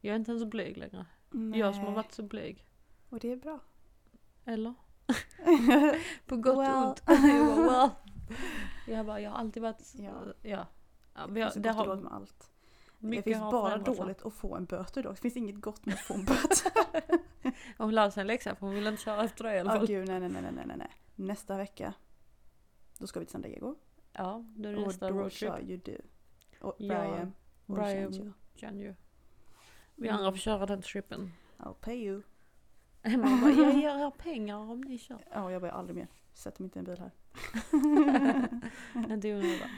[0.00, 1.06] Jag är inte ens blyg längre.
[1.54, 2.66] Jag som har varit så blyg.
[3.08, 3.60] Och det är bra.
[4.44, 4.74] Eller?
[6.26, 6.74] På gott och Well.
[6.74, 7.02] ont.
[7.08, 7.90] jag bara, well.
[8.96, 9.94] Jag bara, jag har alltid varit...
[9.98, 10.12] Ja.
[10.42, 10.66] ja.
[11.14, 12.50] ja men det jag, finns det och har, dåligt med allt.
[12.98, 15.10] mycket det finns bara dåligt att få en böter då.
[15.10, 16.72] Det finns inget gott med att få en böter.
[17.78, 19.86] Hon lärde sig en läxa för hon ville inte köra efter det i alla fall.
[19.86, 20.90] gud, nej, nej, nej, nej, nej.
[21.14, 21.94] Nästa vecka,
[22.98, 23.74] då ska vi till San Diego.
[24.12, 25.32] Ja, då är det Och nästa då roadtrip.
[25.38, 26.00] kör ju du.
[26.60, 27.32] Och Ja, Brian.
[27.66, 28.32] och Brian Shanjo.
[28.56, 28.94] kan ju.
[29.94, 30.18] Vi Mm.
[30.18, 31.32] andra får köra den trippen.
[31.58, 32.22] I'll pay you.
[33.02, 35.24] Emma bara, jag ger er pengar om ni kör.
[35.32, 36.08] Ja, jag börjar aldrig mer.
[36.32, 37.10] Sätter mig inte i en bil här.
[39.26, 39.68] I onödan.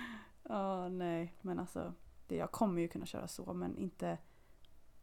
[0.42, 1.34] Ja, nej.
[1.40, 1.94] Men alltså,
[2.26, 4.18] det, jag kommer ju kunna köra så, men inte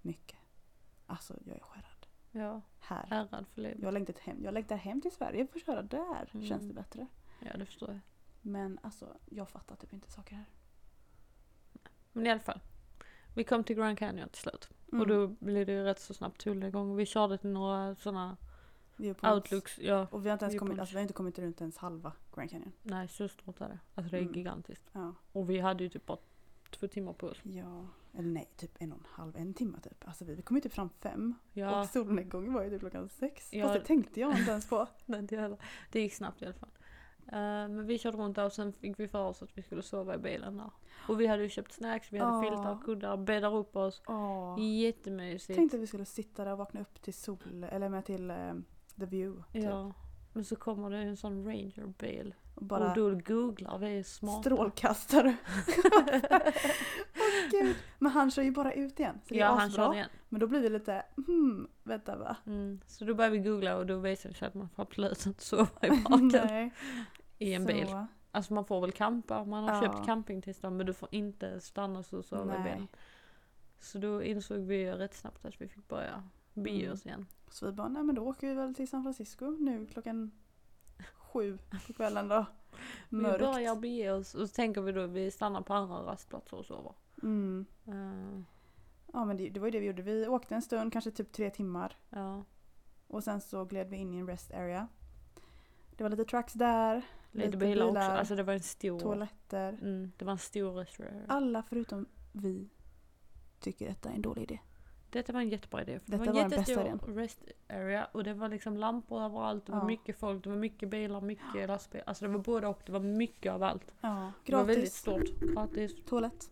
[0.02, 0.40] mycket.
[1.06, 2.08] Alltså, jag är skärrad.
[2.32, 3.08] Ja, Här.
[3.12, 3.80] ärrad för livet.
[3.82, 6.30] Jag längtar hem, jag längtar hem till Sverige för att köra där.
[6.34, 6.46] Mm.
[6.46, 7.08] Känns det bättre.
[7.40, 8.00] Ja, det förstår jag.
[8.42, 10.46] Men alltså, jag fattar typ inte saker här.
[12.12, 12.60] Men i alla fall.
[13.34, 14.70] Vi kom till Grand Canyon till slut.
[14.92, 15.02] Mm.
[15.02, 16.96] Och då blev det ju rätt så snabbt tullnedgång.
[16.96, 18.38] Vi körde till några sådana
[18.96, 19.80] Vi är på en- outlooks.
[19.80, 22.14] Ja, Och vi har inte ens kommit, alltså, vi har inte kommit runt ens halva
[22.36, 22.72] Grand Canyon.
[22.84, 23.80] nej så stort är det.
[23.96, 24.34] Alltså det är Mm.
[24.34, 24.90] gigantiskt.
[24.92, 25.14] Ja.
[25.32, 26.18] Och vi hade ju typ bara
[26.70, 27.38] två timmar på oss.
[27.44, 27.86] ja.
[28.14, 30.08] Eller nej, typ en och en halv, en timme typ.
[30.08, 31.34] Alltså vi, kom ju typ fram fem.
[31.54, 33.54] Ja, Och solnedgången var ju typ klockan sex.
[33.54, 33.64] Ja.
[33.68, 34.88] Fast det tänkte jag inte ens på.
[35.06, 35.58] nej, inte heller.
[35.92, 36.70] Det gick snabbt i alla fall.
[37.32, 39.82] Eh, men vi körde runt där och sen fick vi för oss att vi skulle
[39.82, 40.72] sova i bilen där.
[41.08, 42.42] Och vi hade ju köpt snacks, vi hade Åh.
[42.42, 44.02] filtar, kuddar, bäddar upp oss.
[44.08, 44.56] Åh.
[44.60, 45.58] Jättemysigt.
[45.58, 48.54] Tänkte att vi skulle sitta där och vakna upp till sol, eller med till eh,
[49.00, 49.44] the view.
[49.54, 49.64] Typ.
[49.64, 49.94] Ja.
[50.34, 52.36] Men så kommer det en sån rangerbil.
[52.56, 54.42] Och bara Och då googlar vi smarta.
[54.42, 55.36] strålkastare.
[57.52, 57.76] Gud.
[58.00, 59.20] Men han kör ju bara ut igen.
[59.24, 60.10] Så det är Ja, han körde igen.
[60.30, 62.36] Men då blir det lite, hmm, vänta va?
[62.46, 62.80] Mm.
[62.88, 65.44] Så då började vi googla och då visade det sig att man får absolut inte
[65.44, 66.72] sova i baken Nej.
[67.40, 67.68] I en Så.
[67.68, 67.88] bil.
[68.32, 69.82] Alltså man får väl campa, man har Ja.
[69.82, 72.88] köpt campingtillstånd men du får inte stanna så och sova i bilen.
[73.80, 76.24] Så då insåg vi rätt snabbt att vi fick börja
[76.54, 76.94] bege Mm.
[76.94, 77.26] oss igen.
[77.52, 80.32] Så vi bara, nej men då åker vi väl till San Francisco nu klockan
[81.16, 82.46] sju på kvällen då.
[83.10, 83.40] Vi Mörkt.
[83.40, 86.94] börjar bege oss och så tänker vi då vi stannar på andra rastplatser och sover.
[87.24, 87.66] Mm.
[87.88, 88.42] Eh,
[89.14, 90.02] Ja men det, det var ju det vi gjorde.
[90.02, 91.98] Vi åkte en stund, kanske typ tre timmar.
[92.10, 92.44] ja,
[93.08, 94.88] Och sen så gled vi in i en rest area.
[95.98, 97.02] Det var lite trucks där,
[97.32, 98.00] lite, bilar, också.
[98.00, 99.70] Alltså det var en stor, toaletter.
[99.82, 101.26] mm, det var en stor restaurang.
[101.28, 102.70] Alla förutom vi
[103.60, 104.60] tycker detta är en dålig idé.
[105.12, 106.00] Detta var en jättebra idé.
[106.00, 109.66] För Detta det var en jättestor rest area och det var liksom lampor överallt.
[109.66, 109.86] Det var Ja.
[109.86, 112.04] mycket folk, det var mycket bilar, mycket lastbilar.
[112.08, 112.82] Alltså det var både och.
[112.86, 113.92] Det var mycket av allt.
[114.02, 114.96] Ja, Det var väldigt gratis.
[114.96, 115.40] stort.
[115.54, 115.96] Gratis.
[116.06, 116.52] Toalett.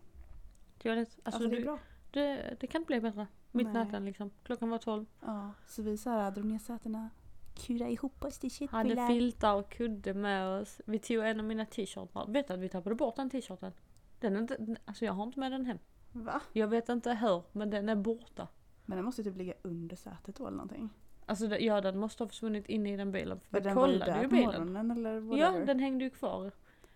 [0.82, 1.08] Toalett.
[1.08, 1.78] Alltså, Alltså, det är du, bra.
[2.10, 3.26] det, det kan inte bli bättre.
[3.52, 4.30] Mitt natten liksom.
[4.42, 5.06] Klockan var 12.
[5.20, 7.10] Ja, så vi så här drog ner sätena,
[7.58, 9.08] kurade ihop oss till Hade köttbullar.
[9.08, 10.80] filtar och kudde med oss.
[10.84, 12.26] Vi tog en av mina t-shirtar.
[12.32, 13.72] Vet du att vi tappade bort den t-shirten?
[14.20, 15.78] Den är inte, alltså jag har inte med den hem.
[16.12, 16.40] Va?
[16.52, 18.48] Jag vet inte hur, men den är borta.
[18.86, 20.90] Men den måste typ ligga under sätet då eller någonting.
[21.26, 23.40] Alltså ja, den måste ha försvunnit inne i den bilen.
[23.40, 24.44] För vi den kollade ju bilen.
[24.46, 26.52] morgonen eller Ja, den hängde ju kvar.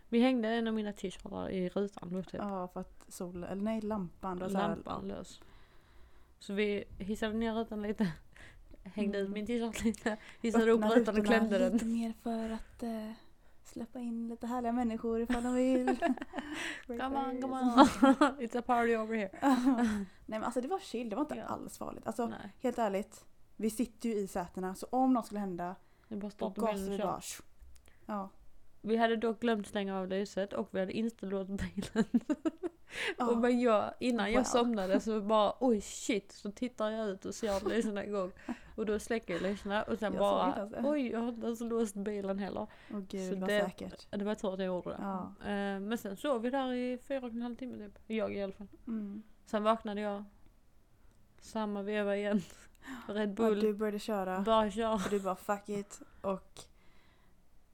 [0.09, 2.35] Vi hängde en av mina t-shirtar i rutan då typ.
[2.35, 4.39] Ja, för att sol, eller nej lampan.
[4.39, 5.41] Då Lampan lös.
[6.39, 8.13] Så vi hissade ner rutan lite.
[8.85, 9.33] Hängde ut Mm.
[9.33, 10.17] min t-shirt lite.
[10.41, 11.73] Hissade upp Öppna rutan och klämde den.
[11.73, 13.11] Lite mer för att eh,
[13.65, 15.97] släppa in lite härliga människor ifall de vill.
[16.87, 17.79] Come on, come on.
[18.41, 19.31] It's a party over here.
[20.27, 21.45] Nej men alltså det var chill, det var inte Ja.
[21.45, 22.07] alls farligt.
[22.07, 23.25] Alltså Nej, helt ärligt.
[23.57, 25.77] Vi sitter ju i sätena så om något skulle hända
[26.09, 27.07] det är bara och köra.
[27.07, 27.21] bara.
[28.07, 28.29] Ja.
[28.83, 32.05] Vi hade dock glömt stänga av lyset och vi hade inte låst bilen.
[33.19, 33.27] Ja.
[33.31, 34.35] Och men jag, innan Wow.
[34.35, 38.33] jag somnade så bara oj shit så tittar jag ut och ser att lyserna igång.
[38.77, 41.95] Och då släcker jag lyserna och sen Jag bara oj jag har inte ens låst
[41.95, 42.67] bilen heller.
[42.93, 44.07] Åh gud Så vad det- säkert.
[44.11, 44.97] Det var tur att jag gjorde det.
[45.01, 45.33] Ja.
[45.41, 47.99] Eh, Men sen sov vi där i fyra och en halv timme typ.
[48.07, 48.69] Jag i alla fall.
[48.87, 49.23] Mm.
[49.47, 50.25] Sen vaknade jag.
[51.41, 52.41] Samma veva igen.
[53.09, 53.61] Red Och Bull.
[53.61, 54.95] du började köra Bara kör.
[54.95, 56.01] och du bara fuck it.
[56.21, 56.59] Och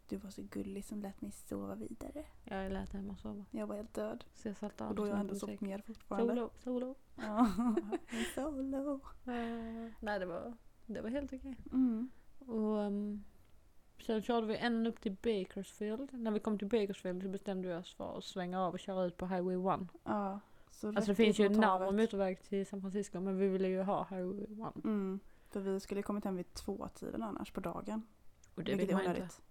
[0.09, 2.25] du var så gullig som lät mig sova vidare.
[2.45, 3.45] Jag lät Emma sova.
[3.51, 4.25] Jag var helt död.
[4.35, 6.35] Så jag satt Och då har jag ändå sovit mer fortfarande.
[6.35, 6.95] Solo, solo.
[7.17, 7.51] Ja,
[8.35, 9.01] solo.
[9.27, 10.57] Eh, nej det var,
[10.87, 11.57] det var helt okej.
[11.73, 12.11] Mm.
[12.39, 13.25] Och ehm,
[13.99, 16.09] sen körde vi en upp till Bakersfield.
[16.13, 19.05] När vi kom till Bakersfield så bestämde vi oss för att svänga av och köra
[19.05, 19.81] ut på Highway 1.
[20.05, 20.41] Ja.
[20.71, 23.83] Så Alltså det finns ju en närmare motorväg till San Francisco men vi ville ju
[23.83, 24.85] ha Highway 1.
[24.85, 25.21] Mm.
[25.51, 28.03] För vi skulle kommit hem vid två tiden annars på dagen.
[28.55, 29.11] Och det vilket vill är man inte.
[29.11, 29.43] onödigt.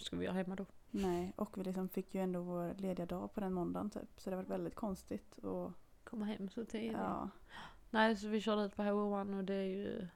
[0.00, 0.66] Vad ska vi göra hemma då?
[0.90, 4.20] Nej, och vi liksom fick ju ändå vår lediga dag på den måndagen typ.
[4.20, 5.38] Så det var väldigt konstigt.
[5.38, 5.72] Och,
[6.04, 6.92] Komma hem så tidigt.
[6.92, 7.28] ja.
[7.90, 10.06] Nej så vi körde ut på Highway 1 och det är ju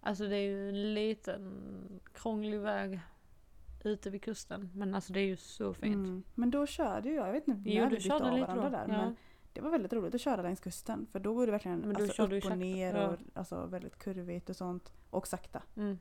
[0.00, 3.00] Alltså det är ju en liten krånglig väg
[3.84, 4.70] ute vid kusten.
[4.74, 5.94] Men alltså det är ju så fint.
[6.06, 6.22] Mm.
[6.34, 8.34] Men då körde ju jag, jag vet inte Jo när du vi bytte körde av
[8.38, 8.70] lite varandra då.
[8.70, 8.94] där.
[8.98, 9.04] ja.
[9.04, 9.16] Men
[9.52, 11.06] det var väldigt roligt att köra längs kusten.
[11.12, 12.54] För då går det verkligen Men alltså, upp och sakta.
[12.56, 13.08] ner Ja.
[13.08, 14.92] och alltså, väldigt kurvigt och sånt.
[15.10, 15.62] Och sakta.
[15.76, 15.98] Mm.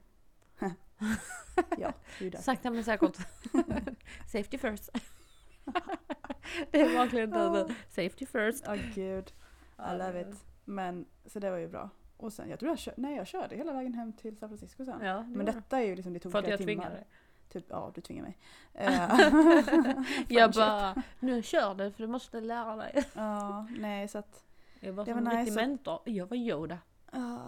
[1.77, 1.93] Ja.
[2.39, 3.17] Sakta men säkert.
[4.27, 4.89] Safety first.
[6.71, 7.75] det är verkligen det.
[7.89, 8.63] Safety first.
[8.67, 9.33] Ja gud,
[9.77, 10.45] I love it.
[10.65, 11.89] Men så det var ju bra.
[12.17, 14.85] Och sen, jag tror jag körde, nej jag körde hela vägen hem till San Francisco
[14.85, 15.01] sen.
[15.05, 16.97] Ja, det Men detta är ju liksom, det tog För att flera jag tvingade timmar.
[16.99, 17.07] dig.
[17.49, 18.37] Typ, ja du tvingar mig.
[18.73, 23.03] Eh, Jag bara, nu kör du för du måste lära dig.
[23.13, 24.43] Ja, nej så att,
[24.79, 25.99] Jag var Det som var en nice riktig mentor.
[26.05, 26.77] Jag var Yoda.
[27.11, 27.41] ja.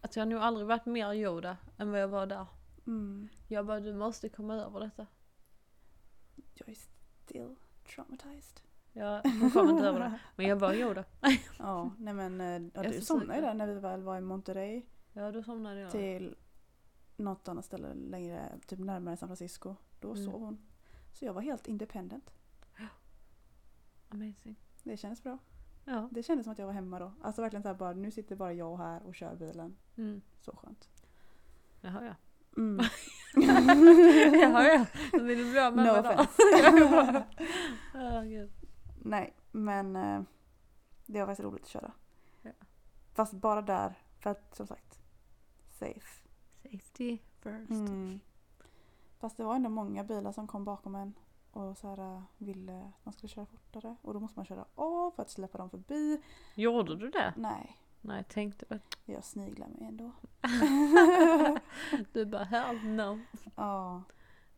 [0.00, 2.46] Alltså jag har nog aldrig varit mer Yoda än vad jag var där.
[2.86, 3.28] Mm.
[3.48, 5.06] Jag bara, du måste komma över detta.
[6.54, 7.56] Jag är still
[7.94, 8.60] traumatized.
[8.92, 9.22] Jag
[9.52, 10.18] kom inte över det.
[10.36, 11.04] Men jag var Yoda.
[11.58, 14.82] Ja, nej men eh, ja, du somnade ju där när vi väl var i Monterey
[15.12, 15.90] Ja, då somnade jag.
[15.90, 16.36] till
[17.16, 19.76] något annat ställe längre, typ närmare San Francisco.
[20.00, 20.24] Då Mm.
[20.24, 20.58] sov hon.
[21.12, 22.30] Så jag var helt independent.
[24.08, 24.56] Amazing.
[24.82, 25.38] Det kändes bra.
[25.84, 26.08] Ja.
[26.12, 27.12] Det kändes som att jag var hemma då.
[27.22, 29.76] Alltså verkligen såhär bara, nu sitter bara jag här och kör bilen.
[29.96, 30.20] Mm.
[30.40, 30.88] Så skönt.
[31.82, 32.14] Har jag.
[32.56, 32.76] Mm.
[34.32, 34.86] Det har jag.
[35.12, 37.26] Vill du bli av med No mig offense.
[37.94, 38.50] Ja, gud.
[39.04, 40.22] Nej, men eh,
[41.06, 41.92] det var faktiskt roligt att köra.
[42.42, 42.50] Ja.
[43.14, 44.98] Fast bara där, för att som sagt,
[45.70, 46.22] safe.
[46.62, 47.70] Safety first.
[47.70, 48.20] Mm.
[49.18, 51.14] Fast det var ändå många bilar som kom bakom en
[51.52, 53.96] och så här, eh, ville att man skulle köra fortare.
[54.02, 56.22] Och då måste man köra av för att släppa dem förbi.
[56.54, 57.34] Gjorde du det?
[57.36, 58.80] Nej, Nej, jag tänkte väl.
[59.04, 60.12] jag sniglar mig ändå.
[62.12, 63.20] Du bara, hell no.
[63.56, 64.02] Ja,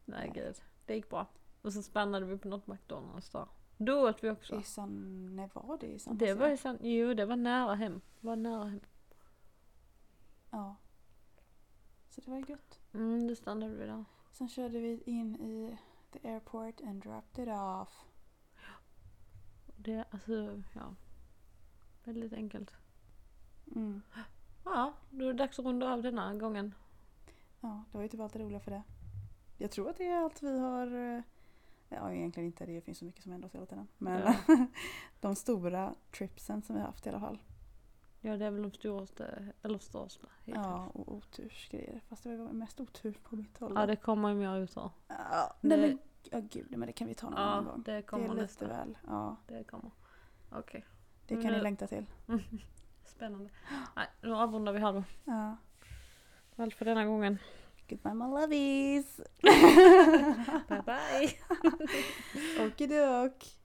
[0.04, 0.54] Nej gud,
[0.86, 1.26] det gick bra.
[1.62, 3.48] Och så stannade vi på något McDonalds där.
[3.76, 4.60] Då åt vi också.
[4.60, 5.36] i San...
[5.36, 8.00] När var det i San Det var ju sant, jo det var nära hem.
[8.20, 8.80] Var nära hem.
[10.50, 10.76] Ja.
[12.10, 12.80] Så det var ju gött.
[12.92, 14.04] Mm, då stannade vi där.
[14.30, 15.78] Sen körde vi in i
[16.10, 18.04] the airport and dropped it off.
[19.76, 20.94] Det, alltså, ja.
[22.04, 22.74] Väldigt enkelt.
[23.74, 24.02] Mm.
[24.64, 26.74] Ja, då är det dags att runda av denna gången.
[27.60, 28.82] Ja, det var ju typ allt det roliga för det.
[29.58, 31.16] Jag tror att det är allt vi har...
[31.16, 31.22] eh,
[31.88, 32.66] Ja, egentligen inte.
[32.66, 33.88] Det finns så mycket som händer oss hela tiden.
[33.98, 34.66] Men Ja.
[35.20, 37.38] de stora tripsen som vi har haft i alla fall.
[38.20, 40.26] Ja, det är väl de storaste, eller största.
[40.44, 42.00] Ja, och otursgrejer.
[42.08, 43.72] Fast det var mest otur på mitt håll.
[43.74, 44.68] ja, det kommer ju mer här.
[45.08, 45.98] Ja, nej Det- men,
[46.30, 47.82] ja gud, men det kan vi ta någon annan Ja, gång.
[47.82, 48.66] det Det kommer är lite nästa.
[48.66, 48.98] väl.
[49.06, 49.90] Ja, Det kommer.
[50.52, 50.84] Okej,
[51.26, 52.06] det Men kan ni längta till.
[53.08, 53.50] spännande.
[53.96, 55.04] Nej, nu avrundar vi här då.
[55.24, 55.56] Ja.
[56.56, 57.38] Allt för denna gången.
[57.88, 59.20] Goodbye my lovies!
[60.68, 61.38] Bye bye!
[62.66, 63.63] Okidok!